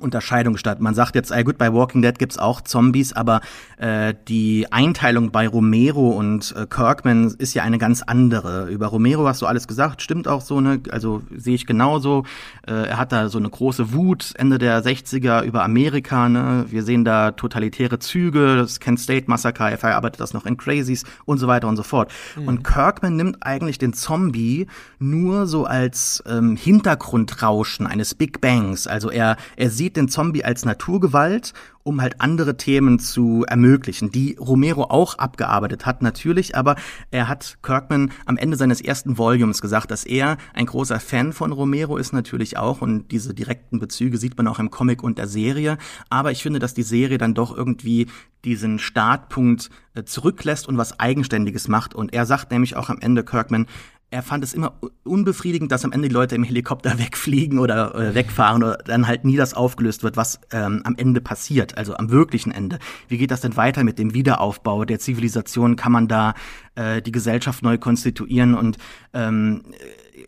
[0.00, 0.80] Unterscheidung statt.
[0.80, 3.40] Man sagt jetzt, ey, gut, bei Walking Dead gibt's auch Zombies, aber
[3.76, 8.68] äh, die Einteilung bei Romero und äh, Kirkman ist ja eine ganz andere.
[8.68, 10.80] Über Romero hast du alles gesagt, stimmt auch so, ne?
[10.90, 12.24] Also sehe ich genauso.
[12.66, 16.66] Äh, er hat da so eine große Wut Ende der 60er über Amerika, ne?
[16.68, 21.04] Wir sehen da totalitäre Züge, das Kent State Massaker, er verarbeitet das noch in Crazies
[21.24, 22.12] und so weiter und so fort.
[22.36, 22.48] Mhm.
[22.48, 24.66] Und Kirkman nimmt eigentlich den Zombie
[24.98, 28.86] nur so als ähm, Hintergrundrauschen eines Big Bangs.
[28.86, 34.10] Also er, er sieht sieht den Zombie als Naturgewalt, um halt andere Themen zu ermöglichen,
[34.10, 36.76] die Romero auch abgearbeitet hat, natürlich, aber
[37.10, 41.52] er hat Kirkman am Ende seines ersten Volumes gesagt, dass er ein großer Fan von
[41.52, 45.28] Romero ist natürlich auch und diese direkten Bezüge sieht man auch im Comic und der
[45.28, 45.76] Serie,
[46.08, 48.06] aber ich finde, dass die Serie dann doch irgendwie
[48.42, 51.94] diesen Startpunkt äh, zurücklässt und was Eigenständiges macht.
[51.94, 53.66] Und er sagt nämlich auch am Ende Kirkman,
[54.14, 58.14] er fand es immer unbefriedigend, dass am Ende die Leute im Helikopter wegfliegen oder äh,
[58.14, 62.10] wegfahren oder dann halt nie das aufgelöst wird, was ähm, am Ende passiert, also am
[62.10, 62.78] wirklichen Ende.
[63.08, 65.74] Wie geht das denn weiter mit dem Wiederaufbau der Zivilisation?
[65.74, 66.34] Kann man da
[66.76, 68.78] äh, die Gesellschaft neu konstituieren und
[69.14, 69.62] ähm,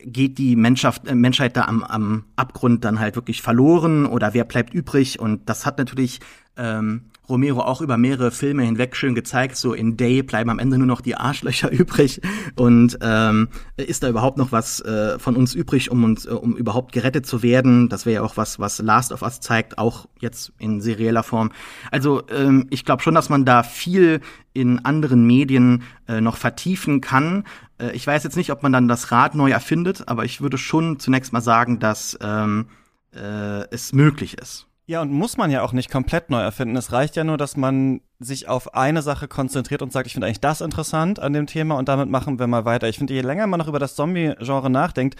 [0.03, 4.43] geht die Menschheit, äh, Menschheit da am, am Abgrund dann halt wirklich verloren oder wer
[4.43, 5.17] bleibt übrig?
[5.17, 6.19] Und das hat natürlich
[6.57, 9.57] ähm, Romero auch über mehrere Filme hinweg schön gezeigt.
[9.57, 12.21] So in Day bleiben am Ende nur noch die Arschlöcher übrig.
[12.55, 16.55] Und ähm, ist da überhaupt noch was äh, von uns übrig, um uns, äh, um
[16.55, 17.89] überhaupt gerettet zu werden?
[17.89, 21.51] Das wäre ja auch was, was Last of Us zeigt, auch jetzt in serieller Form.
[21.91, 24.21] Also ähm, ich glaube schon, dass man da viel
[24.53, 27.43] in anderen Medien äh, noch vertiefen kann.
[27.77, 30.57] Äh, ich weiß jetzt nicht, ob man dann das Rad neu erfindet, aber ich würde
[30.57, 32.67] schon zunächst mal sagen, dass ähm,
[33.13, 34.66] äh, es möglich ist.
[34.89, 36.77] Ja, und muss man ja auch nicht komplett neu erfinden.
[36.77, 40.27] Es reicht ja nur, dass man sich auf eine Sache konzentriert und sagt, ich finde
[40.27, 42.87] eigentlich das interessant an dem Thema und damit machen wir mal weiter.
[42.87, 45.19] Ich finde, je länger man noch über das Zombie-Genre nachdenkt,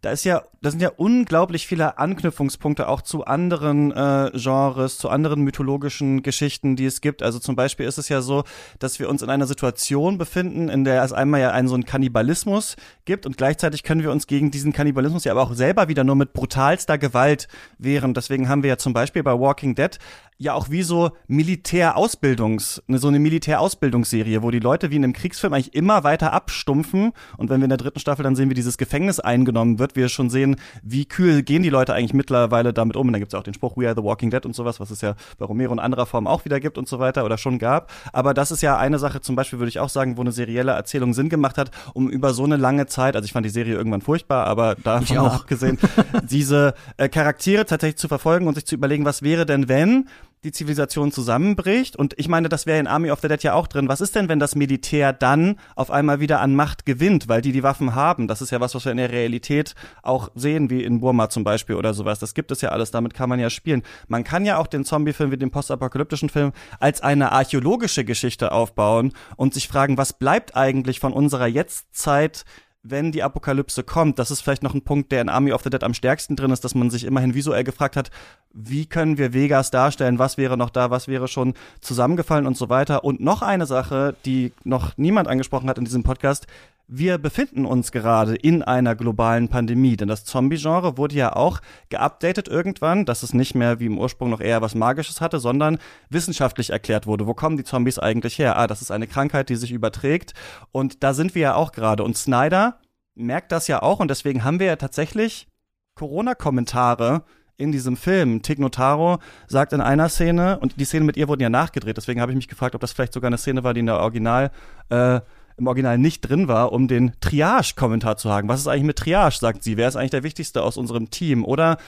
[0.00, 5.08] da ist ja, da sind ja unglaublich viele Anknüpfungspunkte auch zu anderen äh, Genres, zu
[5.08, 7.22] anderen mythologischen Geschichten, die es gibt.
[7.22, 8.44] Also zum Beispiel ist es ja so,
[8.78, 11.84] dass wir uns in einer Situation befinden, in der es einmal ja einen so einen
[11.84, 16.04] Kannibalismus gibt und gleichzeitig können wir uns gegen diesen Kannibalismus ja aber auch selber wieder
[16.04, 18.14] nur mit brutalster Gewalt wehren.
[18.14, 19.98] Deswegen haben wir ja zum Beispiel bei Walking Dead
[20.38, 25.52] ja auch wie so Militärausbildungs, so eine Militärausbildungsserie, wo die Leute wie in einem Kriegsfilm
[25.52, 28.78] eigentlich immer weiter abstumpfen und wenn wir in der dritten Staffel dann sehen, wie dieses
[28.78, 33.08] Gefängnis eingenommen wird, wir schon sehen, wie kühl gehen die Leute eigentlich mittlerweile damit um.
[33.08, 34.90] Und dann gibt's ja auch den Spruch We are the Walking Dead und sowas, was
[34.90, 37.58] es ja bei Romero in anderer Form auch wieder gibt und so weiter oder schon
[37.58, 37.90] gab.
[38.12, 40.72] Aber das ist ja eine Sache, zum Beispiel würde ich auch sagen, wo eine serielle
[40.72, 43.74] Erzählung Sinn gemacht hat, um über so eine lange Zeit, also ich fand die Serie
[43.74, 45.78] irgendwann furchtbar, aber davon auch abgesehen,
[46.22, 50.06] diese äh, Charaktere tatsächlich zu verfolgen und sich zu überlegen, was wäre denn, wenn
[50.44, 51.96] die Zivilisation zusammenbricht.
[51.96, 53.88] Und ich meine, das wäre in Army of the Dead ja auch drin.
[53.88, 57.52] Was ist denn, wenn das Militär dann auf einmal wieder an Macht gewinnt, weil die
[57.52, 58.28] die Waffen haben?
[58.28, 61.44] Das ist ja was, was wir in der Realität auch sehen, wie in Burma zum
[61.44, 62.18] Beispiel oder sowas.
[62.18, 63.82] Das gibt es ja alles, damit kann man ja spielen.
[64.06, 69.12] Man kann ja auch den Zombie-Film wie den postapokalyptischen Film als eine archäologische Geschichte aufbauen
[69.36, 72.44] und sich fragen, was bleibt eigentlich von unserer Jetztzeit
[72.82, 75.70] wenn die Apokalypse kommt, das ist vielleicht noch ein Punkt, der in Army of the
[75.70, 78.10] Dead am stärksten drin ist, dass man sich immerhin visuell gefragt hat,
[78.52, 82.68] wie können wir Vegas darstellen, was wäre noch da, was wäre schon zusammengefallen und so
[82.68, 83.04] weiter.
[83.04, 86.46] Und noch eine Sache, die noch niemand angesprochen hat in diesem Podcast,
[86.88, 91.60] wir befinden uns gerade in einer globalen Pandemie, denn das Zombie-Genre wurde ja auch
[91.90, 95.78] geupdatet irgendwann, dass es nicht mehr wie im Ursprung noch eher was Magisches hatte, sondern
[96.08, 97.26] wissenschaftlich erklärt wurde.
[97.26, 98.56] Wo kommen die Zombies eigentlich her?
[98.56, 100.32] Ah, das ist eine Krankheit, die sich überträgt.
[100.72, 102.02] Und da sind wir ja auch gerade.
[102.02, 102.80] Und Snyder
[103.14, 105.46] merkt das ja auch und deswegen haben wir ja tatsächlich
[105.94, 107.24] Corona-Kommentare
[107.58, 108.40] in diesem Film.
[108.40, 112.20] Tig Notaro sagt in einer Szene, und die Szene mit ihr wurden ja nachgedreht, deswegen
[112.20, 114.50] habe ich mich gefragt, ob das vielleicht sogar eine Szene war, die in der Original
[114.88, 115.20] äh,
[115.58, 118.48] im Original nicht drin war, um den Triage-Kommentar zu haben.
[118.48, 119.76] Was ist eigentlich mit Triage, sagt sie.
[119.76, 121.44] Wer ist eigentlich der Wichtigste aus unserem Team?
[121.44, 121.78] Oder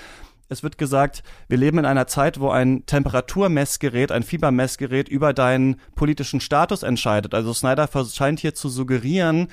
[0.48, 5.76] es wird gesagt, wir leben in einer Zeit, wo ein Temperaturmessgerät, ein Fiebermessgerät über deinen
[5.94, 7.34] politischen Status entscheidet.
[7.34, 9.48] Also Snyder scheint hier zu suggerieren,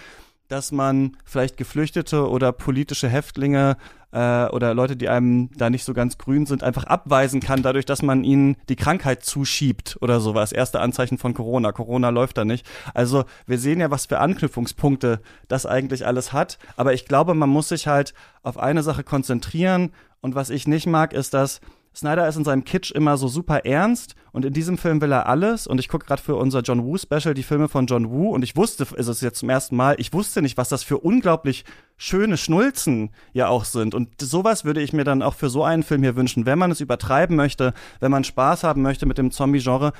[0.47, 3.77] dass man vielleicht Geflüchtete oder politische Häftlinge
[4.11, 7.85] äh, oder Leute, die einem da nicht so ganz grün sind, einfach abweisen kann, dadurch,
[7.85, 10.51] dass man ihnen die Krankheit zuschiebt oder sowas.
[10.51, 11.71] Erste Anzeichen von Corona.
[11.71, 12.65] Corona läuft da nicht.
[12.93, 16.57] Also wir sehen ja, was für Anknüpfungspunkte das eigentlich alles hat.
[16.77, 19.91] Aber ich glaube, man muss sich halt auf eine Sache konzentrieren.
[20.21, 21.61] Und was ich nicht mag, ist, dass
[21.97, 25.27] Snyder ist in seinem Kitsch immer so super ernst und in diesem Film will er
[25.27, 25.65] alles.
[25.65, 28.43] Und ich gucke gerade für unser John Woo Special die Filme von John Woo und
[28.43, 31.65] ich wusste, ist es jetzt zum ersten Mal, ich wusste nicht, was das für unglaublich
[31.97, 33.95] schöne Schnulzen ja auch sind.
[33.95, 36.45] Und sowas würde ich mir dann auch für so einen Film hier wünschen.
[36.45, 39.93] Wenn man es übertreiben möchte, wenn man Spaß haben möchte mit dem Zombie-Genre,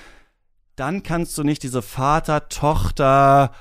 [0.76, 3.52] dann kannst du nicht diese Vater, Tochter,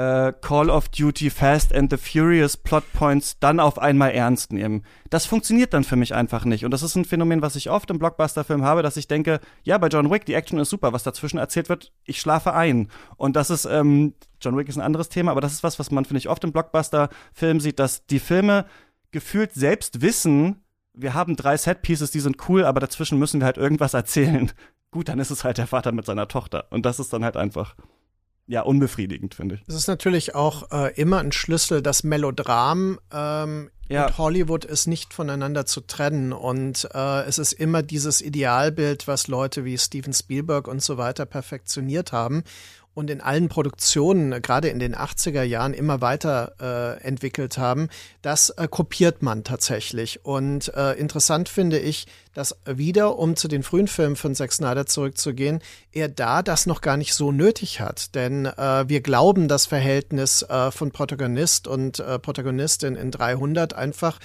[0.00, 4.82] äh, Call of Duty Fast and the Furious Plotpoints dann auf einmal ernst nehmen.
[5.10, 6.64] Das funktioniert dann für mich einfach nicht.
[6.64, 9.76] Und das ist ein Phänomen, was ich oft im Blockbuster-Film habe, dass ich denke, ja,
[9.76, 12.88] bei John Wick, die Action ist super, was dazwischen erzählt wird, ich schlafe ein.
[13.16, 15.90] Und das ist, ähm, John Wick ist ein anderes Thema, aber das ist was, was
[15.90, 18.64] man, finde ich, oft im Blockbuster-Film sieht, dass die Filme
[19.10, 20.62] gefühlt selbst wissen,
[20.94, 24.50] wir haben drei Set-Pieces, die sind cool, aber dazwischen müssen wir halt irgendwas erzählen.
[24.92, 26.66] Gut, dann ist es halt der Vater mit seiner Tochter.
[26.70, 27.76] Und das ist dann halt einfach
[28.50, 29.62] ja, unbefriedigend, finde ich.
[29.68, 34.06] Es ist natürlich auch äh, immer ein Schlüssel, dass Melodram ähm, ja.
[34.06, 36.32] und Hollywood ist nicht voneinander zu trennen.
[36.32, 41.26] Und äh, es ist immer dieses Idealbild, was Leute wie Steven Spielberg und so weiter
[41.26, 42.42] perfektioniert haben
[42.94, 47.88] und in allen Produktionen, gerade in den 80er Jahren, immer weiter äh, entwickelt haben,
[48.22, 50.24] das äh, kopiert man tatsächlich.
[50.24, 54.86] Und äh, interessant finde ich, dass wieder, um zu den frühen Filmen von Zack Snyder
[54.86, 55.60] zurückzugehen,
[55.92, 58.14] er da das noch gar nicht so nötig hat.
[58.14, 64.18] Denn äh, wir glauben das Verhältnis äh, von Protagonist und äh, Protagonistin in 300 einfach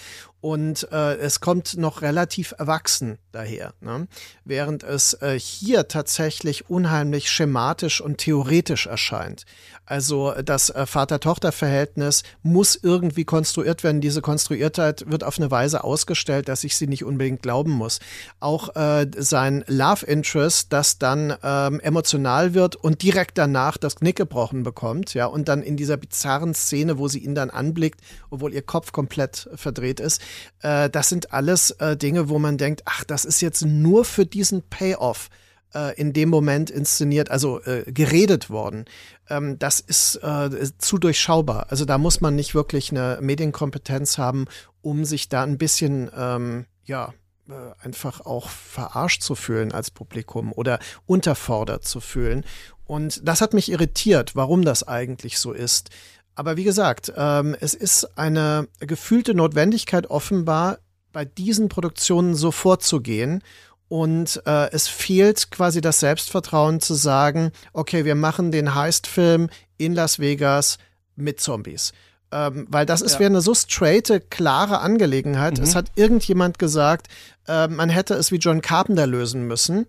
[0.45, 3.73] und äh, es kommt noch relativ erwachsen daher.
[3.81, 4.07] Ne?
[4.43, 9.45] Während es äh, hier tatsächlich unheimlich schematisch und theoretisch erscheint.
[9.87, 14.01] Also das äh, Vater-Tochter-Verhältnis muss irgendwie konstruiert werden.
[14.01, 17.99] Diese Konstruiertheit wird auf eine Weise ausgestellt, dass ich sie nicht unbedingt glauben muss.
[18.39, 24.15] Auch äh, sein Love Interest, das dann ähm, emotional wird und direkt danach das Knick
[24.17, 28.53] gebrochen bekommt, ja, und dann in dieser bizarren Szene, wo sie ihn dann anblickt, obwohl
[28.53, 30.21] ihr Kopf komplett verdreht ist,
[30.61, 34.25] äh, das sind alles äh, Dinge, wo man denkt, ach, das ist jetzt nur für
[34.25, 35.29] diesen Payoff
[35.73, 38.85] äh, in dem Moment inszeniert, also äh, geredet worden.
[39.29, 41.67] Ähm, das ist äh, zu durchschaubar.
[41.69, 44.45] Also da muss man nicht wirklich eine Medienkompetenz haben,
[44.81, 47.13] um sich da ein bisschen, ähm, ja,
[47.49, 47.53] äh,
[47.85, 52.43] einfach auch verarscht zu fühlen als Publikum oder unterfordert zu fühlen.
[52.85, 55.89] Und das hat mich irritiert, warum das eigentlich so ist.
[56.35, 60.79] Aber wie gesagt, ähm, es ist eine gefühlte Notwendigkeit offenbar,
[61.13, 63.41] bei diesen Produktionen so vorzugehen
[63.87, 69.93] und äh, es fehlt quasi das Selbstvertrauen zu sagen, okay, wir machen den Heist-Film in
[69.93, 70.77] Las Vegas
[71.15, 71.93] mit Zombies.
[72.31, 73.19] Ähm, weil das ist ja.
[73.19, 75.57] wäre eine so straighte, klare Angelegenheit.
[75.57, 75.63] Mhm.
[75.63, 77.07] Es hat irgendjemand gesagt,
[77.47, 79.85] äh, man hätte es wie John Carpenter lösen müssen.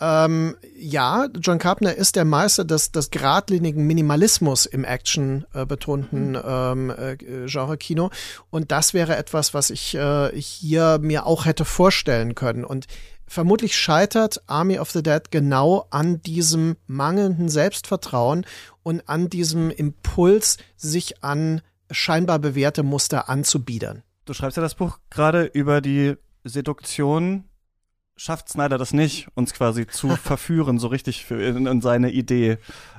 [0.00, 6.90] Ähm, ja, John Carpenter ist der Meister des, des geradlinigen Minimalismus im Action-betonten äh, ähm,
[6.90, 8.10] äh, Genre-Kino.
[8.50, 12.64] Und das wäre etwas, was ich äh, hier mir auch hätte vorstellen können.
[12.64, 12.86] Und
[13.26, 18.46] vermutlich scheitert Army of the Dead genau an diesem mangelnden Selbstvertrauen
[18.84, 24.02] und an diesem Impuls, sich an scheinbar bewährte Muster anzubiedern.
[24.26, 27.47] Du schreibst ja das Buch gerade über die Seduktion.
[28.18, 32.58] Schafft Snyder das nicht, uns quasi zu verführen, so richtig für, in, in seine Idee,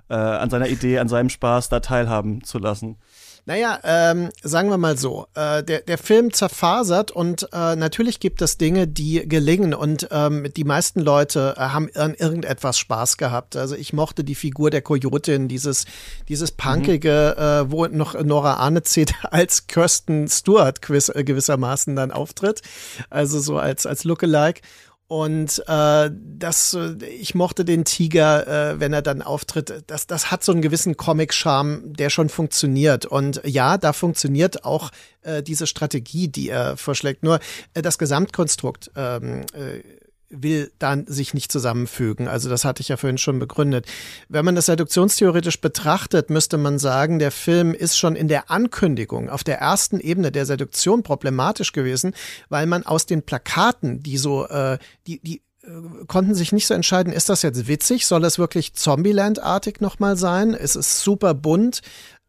[0.09, 2.97] äh, an seiner Idee, an seinem Spaß da teilhaben zu lassen?
[3.45, 8.41] Naja, ähm, sagen wir mal so, äh, der, der Film zerfasert und äh, natürlich gibt
[8.41, 13.55] es Dinge, die gelingen und ähm, die meisten Leute äh, haben an irgendetwas Spaß gehabt.
[13.55, 15.85] Also ich mochte die Figur der Coyotin, dieses,
[16.27, 17.43] dieses punkige, mhm.
[17.43, 22.61] äh, wo noch Nora Arnezet als Kirsten Stewart gewiss, äh, gewissermaßen dann auftritt,
[23.09, 24.61] also so als, als Lookalike.
[25.09, 26.77] Und äh, das,
[27.19, 29.83] ich mochte den Tiger, äh, wenn er dann auftritt.
[29.87, 33.07] Das, das hat so einen gewissen Comic-Charme, der schon funktioniert.
[33.07, 34.91] Und ja, da funktioniert auch
[35.23, 37.23] äh, diese Strategie, die er vorschlägt.
[37.23, 37.39] Nur
[37.73, 39.81] äh, das Gesamtkonstrukt ähm, äh,
[40.29, 42.27] will dann sich nicht zusammenfügen.
[42.27, 43.85] Also das hatte ich ja vorhin schon begründet.
[44.27, 49.29] Wenn man das seduktionstheoretisch betrachtet, müsste man sagen, der Film ist schon in der Ankündigung
[49.29, 52.13] auf der ersten Ebene der Seduktion problematisch gewesen,
[52.49, 54.77] weil man aus den Plakaten, die so, äh,
[55.07, 58.05] die, die äh, konnten sich nicht so entscheiden, ist das jetzt witzig?
[58.05, 60.53] Soll es wirklich Zombieland-artig nochmal sein?
[60.53, 61.81] Es ist super bunt.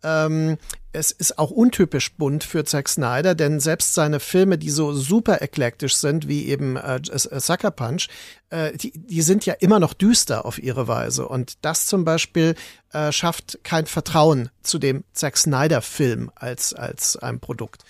[0.03, 0.57] Ähm,
[0.93, 5.41] es ist auch untypisch bunt für Zack Snyder, denn selbst seine Filme, die so super
[5.41, 8.09] eklektisch sind, wie eben äh, äh, Sucker Punch,
[8.51, 11.29] äh, die, die sind ja immer noch düster auf ihre Weise.
[11.29, 12.57] Und das zum Beispiel
[12.93, 17.85] äh, schafft kein Vertrauen zu dem Zack Snyder-Film als, als ein Produkt.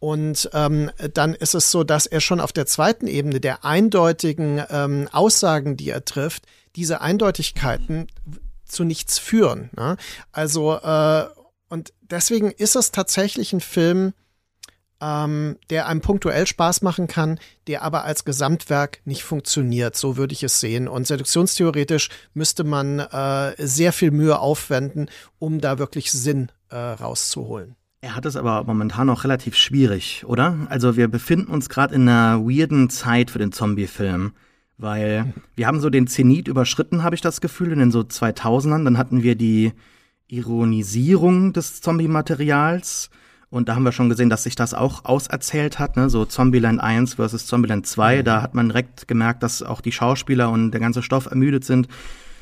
[0.00, 4.60] Und ähm, dann ist es so, dass er schon auf der zweiten Ebene der eindeutigen
[4.70, 8.08] ähm, Aussagen, die er trifft, diese Eindeutigkeiten
[8.64, 9.70] zu nichts führen.
[9.76, 9.96] Ne?
[10.32, 11.26] Also äh,
[11.70, 14.12] und deswegen ist es tatsächlich ein Film,
[15.00, 19.96] ähm, der einem punktuell Spaß machen kann, der aber als Gesamtwerk nicht funktioniert.
[19.96, 20.88] So würde ich es sehen.
[20.88, 25.08] Und seduktionstheoretisch müsste man äh, sehr viel Mühe aufwenden,
[25.38, 27.76] um da wirklich Sinn äh, rauszuholen.
[28.02, 30.66] Er hat es aber momentan noch relativ schwierig, oder?
[30.70, 34.32] Also wir befinden uns gerade in einer weirden Zeit für den Zombie-Film.
[34.78, 38.84] Weil wir haben so den Zenit überschritten, habe ich das Gefühl, in den so 2000ern.
[38.84, 39.72] Dann hatten wir die
[40.30, 43.10] Ironisierung des Zombie-Materials.
[43.50, 46.08] Und da haben wir schon gesehen, dass sich das auch auserzählt hat, ne?
[46.08, 48.18] so Zombieland 1 versus Zombieland 2.
[48.18, 48.24] Mhm.
[48.24, 51.88] Da hat man direkt gemerkt, dass auch die Schauspieler und der ganze Stoff ermüdet sind.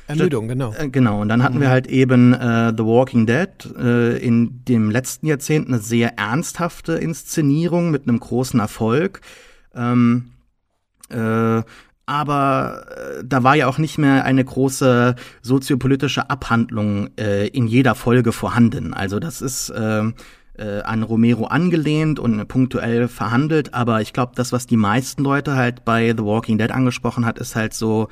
[0.07, 0.75] Ermüdung, genau.
[0.75, 1.63] Äh, genau, und dann hatten mhm.
[1.63, 6.95] wir halt eben äh, The Walking Dead äh, in dem letzten Jahrzehnt eine sehr ernsthafte
[6.95, 9.21] Inszenierung mit einem großen Erfolg.
[9.75, 10.31] Ähm,
[11.11, 11.63] äh,
[12.09, 17.95] aber äh, da war ja auch nicht mehr eine große soziopolitische Abhandlung äh, in jeder
[17.95, 18.95] Folge vorhanden.
[18.95, 20.05] Also das ist äh,
[20.59, 25.55] äh, an Romero angelehnt und punktuell verhandelt, aber ich glaube, das, was die meisten Leute
[25.55, 28.09] halt bei The Walking Dead angesprochen hat, ist halt so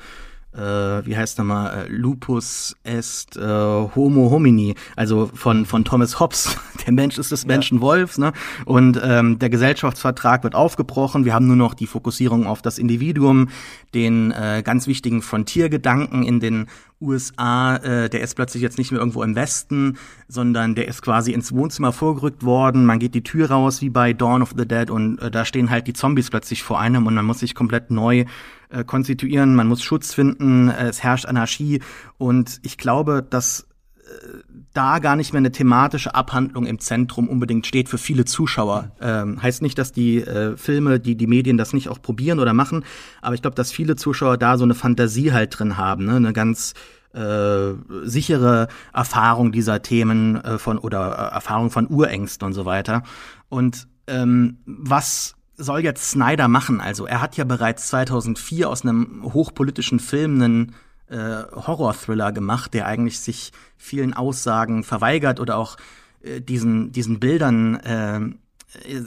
[0.53, 6.57] äh, wie heißt nochmal, äh, Lupus est äh, Homo homini, also von, von Thomas Hobbes.
[6.85, 7.81] Der Mensch ist des Menschen ja.
[7.81, 8.33] Wolfs, ne?
[8.65, 11.25] Und ähm, der Gesellschaftsvertrag wird aufgebrochen.
[11.25, 13.49] Wir haben nur noch die Fokussierung auf das Individuum,
[13.93, 16.67] den äh, ganz wichtigen Frontiergedanken in den
[16.99, 21.31] USA, äh, der ist plötzlich jetzt nicht mehr irgendwo im Westen, sondern der ist quasi
[21.31, 22.85] ins Wohnzimmer vorgerückt worden.
[22.85, 25.69] Man geht die Tür raus wie bei Dawn of the Dead und äh, da stehen
[25.69, 28.25] halt die Zombies plötzlich vor einem und man muss sich komplett neu
[28.69, 31.81] äh, konstituieren, man muss Schutz finden, äh, es herrscht Anarchie.
[32.17, 33.67] Und ich glaube, dass
[33.97, 34.43] äh,
[34.77, 38.91] da gar nicht mehr eine thematische Abhandlung im Zentrum unbedingt steht für viele Zuschauer.
[39.01, 42.53] Ähm, heißt nicht, dass die äh, Filme, die die Medien das nicht auch probieren oder
[42.53, 42.85] machen,
[43.21, 46.15] aber ich glaube, dass viele Zuschauer da so eine Fantasie halt drin haben, ne?
[46.17, 46.75] eine ganz
[47.13, 47.73] äh,
[48.03, 53.01] sichere Erfahrung dieser Themen äh, von oder äh, Erfahrung von Urängsten und so weiter.
[53.49, 56.81] Und ähm, was soll jetzt Snyder machen?
[56.81, 60.75] Also er hat ja bereits 2004 aus einem hochpolitischen Film einen
[61.09, 65.77] äh, Horror-Thriller gemacht, der eigentlich sich vielen Aussagen verweigert oder auch
[66.21, 68.19] äh, diesen diesen Bildern äh,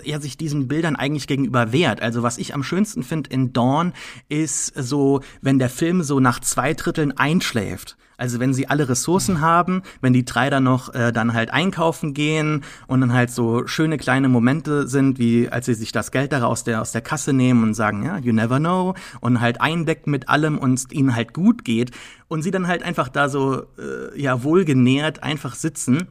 [0.05, 2.01] er sich diesen Bildern eigentlich gegenüber wehrt.
[2.01, 3.93] Also was ich am schönsten finde in Dawn
[4.29, 7.97] ist so, wenn der Film so nach zwei Dritteln einschläft.
[8.21, 12.13] Also wenn sie alle Ressourcen haben, wenn die drei dann noch äh, dann halt einkaufen
[12.13, 16.33] gehen und dann halt so schöne kleine Momente sind, wie als sie sich das Geld
[16.33, 19.61] da aus der aus der Kasse nehmen und sagen, ja, you never know und halt
[19.61, 21.93] eindecken mit allem und ihnen halt gut geht
[22.29, 26.07] und sie dann halt einfach da so äh, ja wohlgenährt einfach sitzen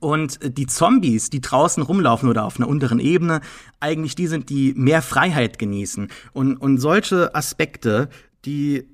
[0.00, 3.40] und die Zombies, die draußen rumlaufen oder auf einer unteren Ebene,
[3.80, 6.08] eigentlich die sind, die mehr Freiheit genießen.
[6.32, 8.08] Und, und solche Aspekte,
[8.44, 8.86] die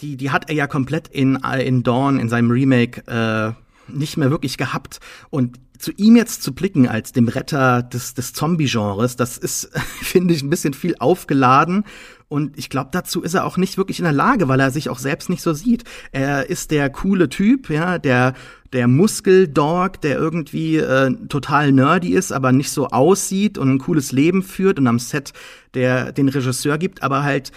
[0.00, 3.52] die, die hat er ja komplett in, in Dawn, in seinem Remake, äh,
[3.92, 5.00] nicht mehr wirklich gehabt.
[5.30, 9.70] Und zu ihm jetzt zu blicken als dem Retter des, des Zombie-Genres, das ist,
[10.00, 11.84] finde ich, ein bisschen viel aufgeladen.
[12.28, 14.88] Und ich glaube, dazu ist er auch nicht wirklich in der Lage, weil er sich
[14.88, 15.84] auch selbst nicht so sieht.
[16.10, 18.34] Er ist der coole Typ, ja, der,
[18.72, 24.10] der Muskeldog, der irgendwie äh, total nerdy ist, aber nicht so aussieht und ein cooles
[24.10, 25.32] Leben führt und am Set
[25.74, 27.52] der den Regisseur gibt, aber halt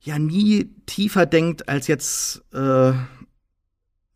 [0.00, 2.92] ja nie tiefer denkt als jetzt äh,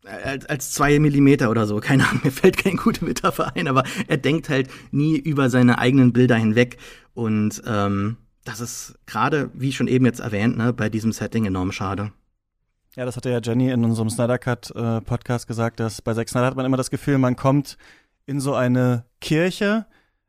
[0.05, 1.79] als, als zwei Millimeter oder so.
[1.79, 5.77] Keine Ahnung, mir fällt kein guter Metapher ein, aber er denkt halt nie über seine
[5.77, 6.77] eigenen Bilder hinweg.
[7.13, 11.71] Und ähm, das ist gerade, wie schon eben jetzt erwähnt, ne, bei diesem Setting enorm
[11.71, 12.11] schade.
[12.95, 16.27] Ja, das hatte ja Jenny in unserem Snyder Cut äh, Podcast gesagt, dass bei Zack
[16.27, 17.77] Snyder hat man immer das Gefühl, man kommt
[18.25, 19.85] in so eine Kirche,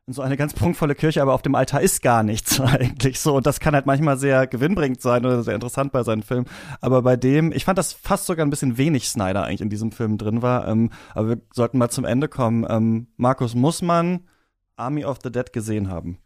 [0.07, 3.35] so eine ganz prunkvolle Kirche, aber auf dem Altar ist gar nichts eigentlich so.
[3.35, 6.45] Und das kann halt manchmal sehr gewinnbringend sein oder sehr interessant bei seinen Filmen.
[6.81, 9.91] Aber bei dem, ich fand das fast sogar ein bisschen wenig Snyder eigentlich in diesem
[9.91, 10.67] Film drin war.
[10.67, 12.65] Ähm, aber wir sollten mal zum Ende kommen.
[12.69, 14.27] Ähm, Markus, muss man
[14.75, 16.17] Army of the Dead gesehen haben?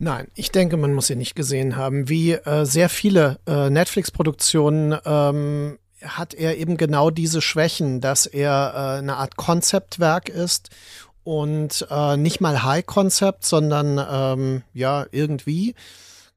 [0.00, 2.08] Nein, ich denke, man muss sie nicht gesehen haben.
[2.08, 8.72] Wie äh, sehr viele äh, Netflix-Produktionen ähm, hat er eben genau diese Schwächen, dass er
[8.74, 10.70] äh, eine Art Konzeptwerk ist
[11.24, 15.74] und äh, nicht mal High-Concept, sondern ähm, ja, irgendwie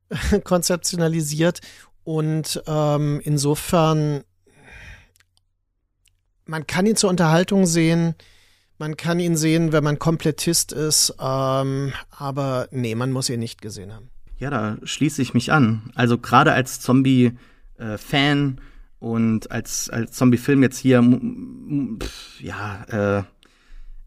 [0.43, 1.59] konzeptionalisiert.
[2.03, 4.23] Und ähm, insofern,
[6.45, 8.15] man kann ihn zur Unterhaltung sehen,
[8.77, 13.61] man kann ihn sehen, wenn man Komplettist ist, ähm, aber nee, man muss ihn nicht
[13.61, 14.09] gesehen haben.
[14.38, 15.91] Ja, da schließe ich mich an.
[15.95, 21.03] Also gerade als Zombie-Fan äh, und als, als Zombie-Film jetzt hier,
[22.39, 22.83] ja,
[23.19, 23.23] äh,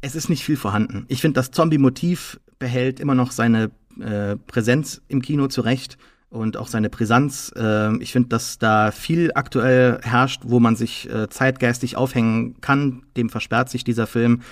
[0.01, 1.05] es ist nicht viel vorhanden.
[1.09, 3.70] Ich finde, das Zombie-Motiv behält immer noch seine
[4.01, 5.98] äh, Präsenz im Kino zurecht.
[6.30, 7.53] und auch seine Brisanz.
[7.57, 13.03] Äh, ich finde, dass da viel aktuell herrscht, wo man sich äh, zeitgeistig aufhängen kann.
[13.16, 14.42] Dem versperrt sich dieser Film.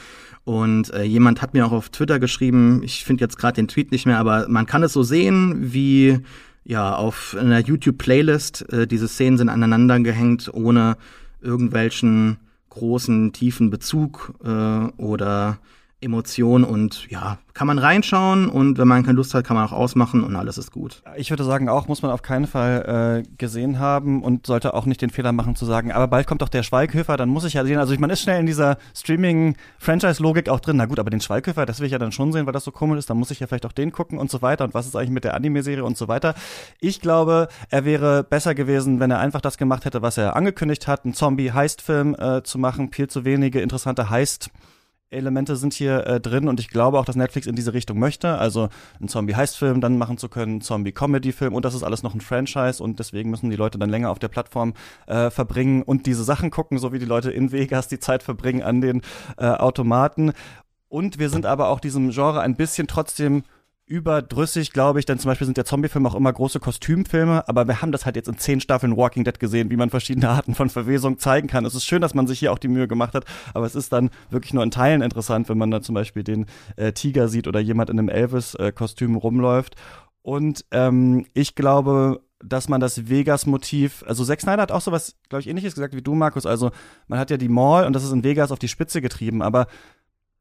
[0.45, 3.93] Und äh, jemand hat mir auch auf Twitter geschrieben, ich finde jetzt gerade den Tweet
[3.93, 6.21] nicht mehr, aber man kann es so sehen, wie
[6.65, 10.97] ja auf einer YouTube-Playlist äh, diese Szenen sind aneinander gehängt, ohne
[11.41, 12.39] irgendwelchen
[12.71, 15.59] großen, tiefen Bezug äh, oder
[16.01, 19.73] Emotion und ja, kann man reinschauen und wenn man keine Lust hat, kann man auch
[19.73, 21.03] ausmachen und alles ist gut.
[21.17, 24.87] Ich würde sagen, auch muss man auf keinen Fall äh, gesehen haben und sollte auch
[24.87, 27.55] nicht den Fehler machen zu sagen, aber bald kommt doch der Schweighöfer, dann muss ich
[27.55, 27.79] ja sehen.
[27.79, 30.77] Also man ist schnell in dieser Streaming-Franchise-Logik auch drin.
[30.77, 32.71] Na gut, aber den Schweighöfer, das will ich ja dann schon sehen, weil das so
[32.71, 33.11] komisch ist.
[33.11, 34.65] Dann muss ich ja vielleicht auch den gucken und so weiter.
[34.65, 36.35] Und was ist eigentlich mit der Anime-Serie und so weiter.
[36.81, 40.87] Ich glaube, er wäre besser gewesen, wenn er einfach das gemacht hätte, was er angekündigt
[40.87, 42.93] hat, einen Zombie-Heist-Film äh, zu machen.
[42.93, 44.51] Viel zu wenige interessante Heist-
[45.11, 48.39] Elemente sind hier äh, drin und ich glaube auch, dass Netflix in diese Richtung möchte.
[48.39, 52.83] Also einen Zombie-Heist-Film dann machen zu können, Zombie-Comedy-Film und das ist alles noch ein Franchise
[52.83, 54.75] und deswegen müssen die Leute dann länger auf der Plattform
[55.07, 58.63] äh, verbringen und diese Sachen gucken, so wie die Leute in Vegas die Zeit verbringen
[58.63, 59.03] an den
[59.39, 60.33] äh, Automaten.
[60.89, 63.43] Und wir sind aber auch diesem Genre ein bisschen trotzdem
[63.89, 67.81] überdrüssig, glaube ich, denn zum Beispiel sind ja Zombiefilme auch immer große Kostümfilme, aber wir
[67.81, 70.69] haben das halt jetzt in zehn Staffeln Walking Dead gesehen, wie man verschiedene Arten von
[70.69, 71.65] Verwesung zeigen kann.
[71.65, 73.25] Es ist schön, dass man sich hier auch die Mühe gemacht hat,
[73.55, 76.47] aber es ist dann wirklich nur in Teilen interessant, wenn man da zum Beispiel den
[76.77, 79.75] äh, Tiger sieht oder jemand in einem Elvis-Kostüm rumläuft.
[80.23, 85.41] Und ähm, ich glaube, dass man das Vegas-Motiv, also Zack Snyder hat auch sowas, glaube
[85.41, 86.47] ich, ähnliches gesagt wie du, Markus.
[86.47, 86.71] Also
[87.09, 89.67] man hat ja die Mall und das ist in Vegas auf die Spitze getrieben, aber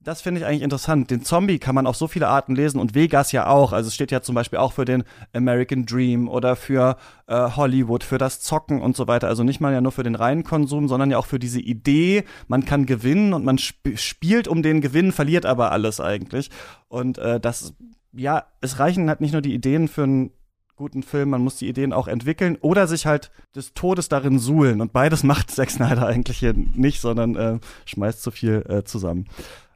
[0.08, 1.12] das finde ich eigentlich interessant.
[1.12, 3.74] Den Zombie kann man auf so viele Arten lesen und Vegas ja auch.
[3.74, 5.04] Also es steht ja zum Beispiel auch für den
[5.34, 6.96] American Dream oder für
[7.28, 9.28] äh, Hollywood, für das Zocken und so weiter.
[9.28, 12.24] Also nicht mal ja nur für den reinen Konsum, sondern ja auch für diese Idee,
[12.48, 16.52] man kann gewinnen und man sp spielt um den Gewinn, verliert aber alles eigentlich.
[16.88, 17.74] Und äh, das,
[18.14, 20.32] ja, es reichen halt nicht nur die Ideen für einen
[20.78, 24.80] guten Film, man muss die Ideen auch entwickeln oder sich halt des Todes darin suhlen.
[24.80, 29.28] Und beides macht Zack Snyder eigentlich hier nicht, sondern äh, schmeißt zu viel äh, zusammen.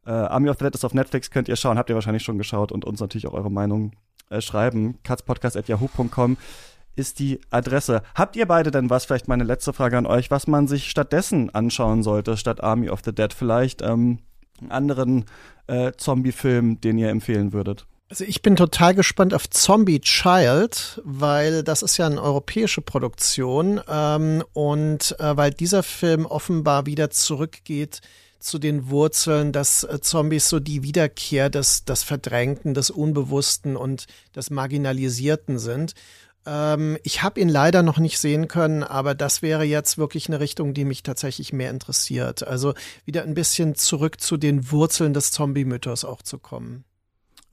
[0.06, 2.38] Äh, Army of the Dead ist auf Netflix, könnt ihr schauen, habt ihr wahrscheinlich schon
[2.38, 3.91] geschaut und uns natürlich auch eure Meinung
[4.30, 4.97] äh, schreiben.
[5.04, 6.38] katzpodcast.yahoo.com
[6.95, 8.02] ist die Adresse.
[8.16, 11.49] Habt ihr beide denn was, vielleicht meine letzte Frage an euch, was man sich stattdessen
[11.54, 13.34] anschauen sollte, statt Army of the Dead?
[13.34, 14.20] Vielleicht ähm,
[14.60, 15.26] einen anderen
[15.68, 17.86] äh, Zombie-Film, den ihr empfehlen würdet?
[18.10, 23.80] Also ich bin total gespannt auf Zombie Child, weil das ist ja eine europäische Produktion
[23.88, 28.02] ähm, und äh, weil dieser Film offenbar wieder zurückgeht
[28.44, 34.08] zu den Wurzeln, dass äh, Zombies so die Wiederkehr des, des Verdrängten, des Unbewussten und
[34.36, 35.94] des Marginalisierten sind.
[36.46, 40.39] Ähm, ich habe ihn leider noch nicht sehen können, aber das wäre jetzt wirklich eine
[40.39, 42.46] Richtung, die mich tatsächlich mehr interessiert.
[42.46, 42.74] Also
[43.06, 46.84] wieder ein bisschen zurück zu den Wurzeln des Zombie-Mythos auch zu kommen.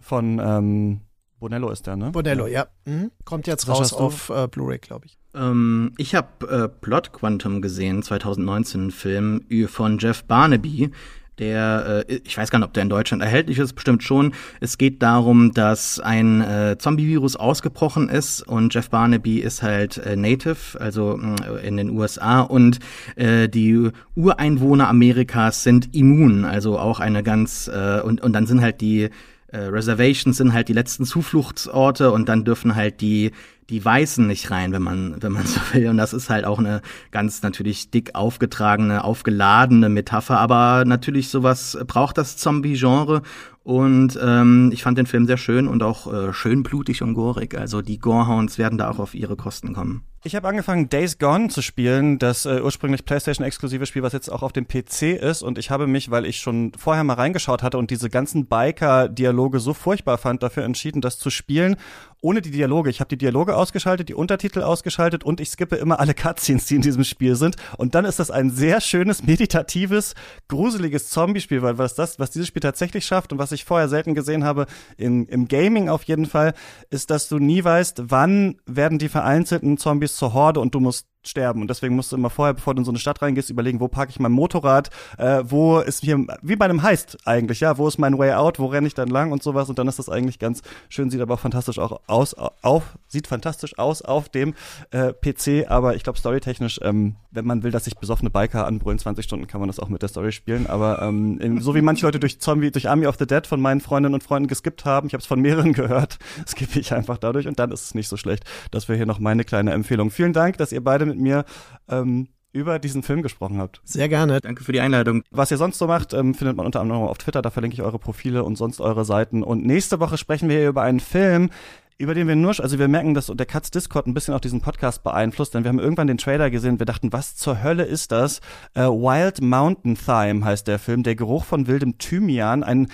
[0.00, 1.00] Von ähm,
[1.38, 2.10] Bonello ist der, ne?
[2.10, 2.68] Bonello, ja.
[2.84, 3.10] Mhm.
[3.24, 5.18] Kommt jetzt raus auf äh, Blu-ray, glaube ich.
[5.38, 10.90] Ähm, ich habe äh, Plot Quantum gesehen, 2019, ein Film von Jeff Barnaby.
[11.38, 14.34] Der, äh, ich weiß gar nicht, ob der in Deutschland erhältlich ist, bestimmt schon.
[14.60, 20.16] Es geht darum, dass ein äh, Zombie-Virus ausgebrochen ist und Jeff Barnaby ist halt äh,
[20.16, 22.80] Native, also äh, in den USA und
[23.14, 28.60] äh, die Ureinwohner Amerikas sind immun, also auch eine ganz äh, und und dann sind
[28.60, 29.10] halt die
[29.50, 33.30] äh, Reservations sind halt die letzten Zufluchtsorte und dann dürfen halt die
[33.70, 36.58] die Weißen nicht rein, wenn man wenn man so will und das ist halt auch
[36.58, 43.22] eine ganz natürlich dick aufgetragene, aufgeladene Metapher, aber natürlich sowas braucht das Zombie-Genre
[43.68, 47.54] und ähm, ich fand den Film sehr schön und auch äh, schön blutig und gorig.
[47.54, 50.04] Also die Gorehounds werden da auch auf ihre Kosten kommen.
[50.24, 54.42] Ich habe angefangen, Days Gone zu spielen, das äh, ursprünglich PlayStation-exklusive Spiel, was jetzt auch
[54.42, 55.42] auf dem PC ist.
[55.42, 59.60] Und ich habe mich, weil ich schon vorher mal reingeschaut hatte und diese ganzen Biker-Dialoge
[59.60, 61.76] so furchtbar fand, dafür entschieden, das zu spielen
[62.20, 62.90] ohne die Dialoge.
[62.90, 66.76] Ich habe die Dialoge ausgeschaltet, die Untertitel ausgeschaltet und ich skippe immer alle Cutscenes, die
[66.76, 67.56] in diesem Spiel sind.
[67.76, 70.14] Und dann ist das ein sehr schönes, meditatives,
[70.48, 74.14] gruseliges Zombie-Spiel, weil was das, was dieses Spiel tatsächlich schafft und was ich vorher selten
[74.14, 74.66] gesehen habe,
[74.96, 76.54] in, im Gaming auf jeden Fall,
[76.90, 81.06] ist, dass du nie weißt, wann werden die vereinzelten Zombies zur Horde und du musst
[81.28, 81.60] sterben.
[81.60, 83.88] Und deswegen musst du immer vorher, bevor du in so eine Stadt reingehst, überlegen, wo
[83.88, 87.86] parke ich mein Motorrad, äh, wo ist hier, wie bei einem Heist eigentlich, ja, wo
[87.88, 89.68] ist mein Way Out, wo renne ich dann lang und sowas.
[89.68, 93.26] Und dann ist das eigentlich ganz schön, sieht aber auch fantastisch auch aus, auf, sieht
[93.26, 94.54] fantastisch aus auf dem
[94.90, 98.98] äh, PC, aber ich glaube, storytechnisch, ähm, wenn man will, dass sich besoffene Biker anbrüllen,
[98.98, 100.66] 20 Stunden kann man das auch mit der Story spielen.
[100.66, 103.80] Aber ähm, so wie manche Leute durch Zombie, durch Army of the Dead von meinen
[103.80, 107.46] Freundinnen und Freunden geskippt haben, ich habe es von mehreren gehört, skippe ich einfach dadurch
[107.46, 108.44] und dann ist es nicht so schlecht.
[108.70, 110.10] Das wäre hier noch meine kleine Empfehlung.
[110.10, 111.44] Vielen Dank, dass ihr beide mit mir
[111.88, 113.80] ähm, über diesen Film gesprochen habt.
[113.84, 114.40] Sehr gerne.
[114.40, 115.22] Danke für die Einladung.
[115.30, 117.82] Was ihr sonst so macht, ähm, findet man unter anderem auf Twitter, da verlinke ich
[117.82, 119.42] eure Profile und sonst eure Seiten.
[119.42, 121.50] Und nächste Woche sprechen wir hier über einen Film,
[121.98, 124.60] über den wir nur, also wir merken, dass der Katz Discord ein bisschen auch diesen
[124.60, 128.12] Podcast beeinflusst, denn wir haben irgendwann den Trailer gesehen, wir dachten, was zur Hölle ist
[128.12, 128.40] das?
[128.74, 132.86] Äh, Wild Mountain Thyme heißt der Film, der Geruch von wildem Thymian, ein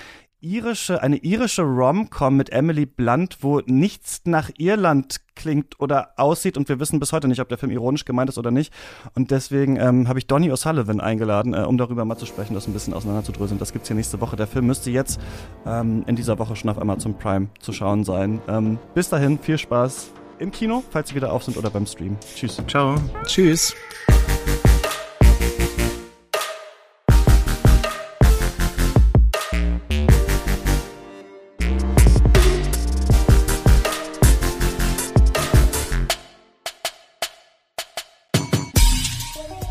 [0.45, 6.69] irische, eine irische Rom-Com mit Emily Blunt, wo nichts nach Irland klingt oder aussieht und
[6.69, 8.73] wir wissen bis heute nicht, ob der Film ironisch gemeint ist oder nicht.
[9.15, 12.69] Und deswegen ähm, habe ich Donny O'Sullivan eingeladen, äh, um darüber mal zu sprechen, das
[12.69, 13.59] ein bisschen auseinanderzudröseln.
[13.59, 14.37] Das gibt's hier nächste Woche.
[14.37, 15.21] Der Film müsste jetzt
[15.67, 18.41] ähm, in dieser Woche schon auf Amazon Prime zu schauen sein.
[18.47, 22.17] Ähm, bis dahin, viel Spaß im Kino, falls sie wieder auf sind oder beim Stream.
[22.35, 22.61] Tschüss.
[22.69, 22.97] Ciao.
[23.27, 23.75] Tschüss.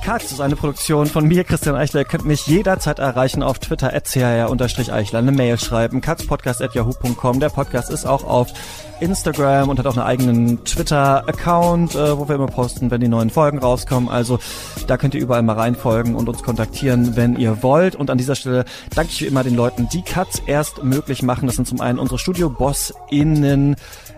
[0.04, 2.02] Katz ist eine Produktion von mir, Christian Eichler.
[2.02, 3.94] Ihr könnt mich jederzeit erreichen auf Twitter,
[4.92, 7.40] eichler eine Mail schreiben, katzpodcast.yahoo.com.
[7.40, 8.50] Der Podcast ist auch auf
[9.00, 13.30] Instagram und hat auch einen eigenen Twitter-Account, äh, wo wir immer posten, wenn die neuen
[13.30, 14.10] Folgen rauskommen.
[14.10, 14.40] Also
[14.88, 17.96] da könnt ihr überall mal reinfolgen und uns kontaktieren, wenn ihr wollt.
[17.96, 18.66] Und an dieser Stelle
[18.96, 21.48] danke ich wie immer den Leuten, die Katz erst möglich machen.
[21.48, 23.76] Das sind zum einen unsere Studio-BossInnen,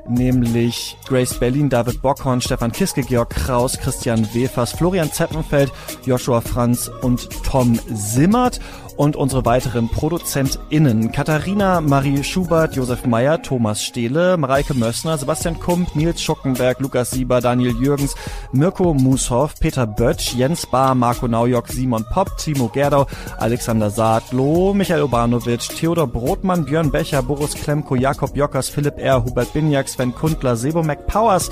[0.07, 5.71] nämlich Grace Berlin, David Bockhorn, Stefan Kiske, Georg Kraus, Christian Wefers, Florian Zeppenfeld,
[6.05, 8.59] Joshua Franz und Tom Simmert
[8.97, 15.95] und unsere weiteren ProduzentInnen Katharina Marie Schubert, Josef Meyer, Thomas Stehle, Mareike Mössner, Sebastian Kump,
[15.95, 18.15] Nils Schuckenberg, Lukas Sieber, Daniel Jürgens,
[18.51, 25.03] Mirko Mushoff, Peter Böttsch, Jens Bahr, Marco Naujock, Simon Popp, Timo Gerdau, Alexander Saatloh, Michael
[25.03, 30.55] Obanovic, Theodor Brotmann, Björn Becher, Boris Klemko, Jakob Jockers, Philipp R., Hubert Binjak, Sven Kundler,
[30.55, 31.49] Sebo McPowers,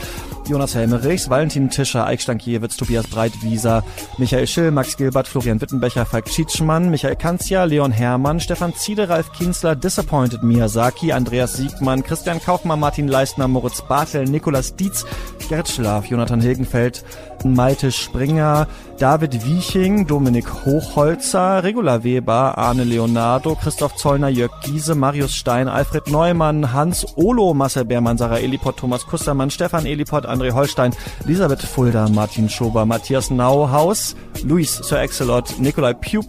[0.48, 3.84] Jonas Helmerichs, Valentin Tischer, Eik Stankiewicz, Tobias Breitwieser,
[4.18, 9.32] Michael Schill, Max Gilbert, Florian Wittenbecher, Falk Tschitschmann, Michael Kanzia, Leon Hermann, Stefan Ziede, Ralf
[9.32, 15.04] Kienzler, Disappointed Miyazaki, Andreas Siegmann, Christian Kaufmann, Martin Leistner, Moritz Bartel, Nikolas Dietz,
[15.50, 17.04] Gerrit Schlaf, Jonathan Hilgenfeld,
[17.44, 18.68] Malte Springer,
[19.00, 26.08] David Wieching, Dominik Hochholzer, Regula Weber, Arne Leonardo, Christoph Zollner, Jörg Giese, Marius Stein, Alfred
[26.08, 30.94] Neumann, Hans Olo, Marcel Beermann, Sarah Eliport, Thomas Kustermann, Stefan Eliport, André Holstein,
[31.26, 36.28] Elisabeth Fulda, Martin Schober, Matthias Nauhaus, Luis Sir Excelot, Nikolai Puk,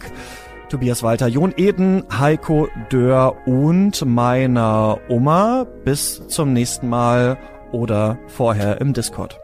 [0.75, 5.65] Tobias Walter, Jon Eden, Heiko Dörr und meiner Oma.
[5.85, 7.37] Bis zum nächsten Mal
[7.71, 9.39] oder vorher im Discord.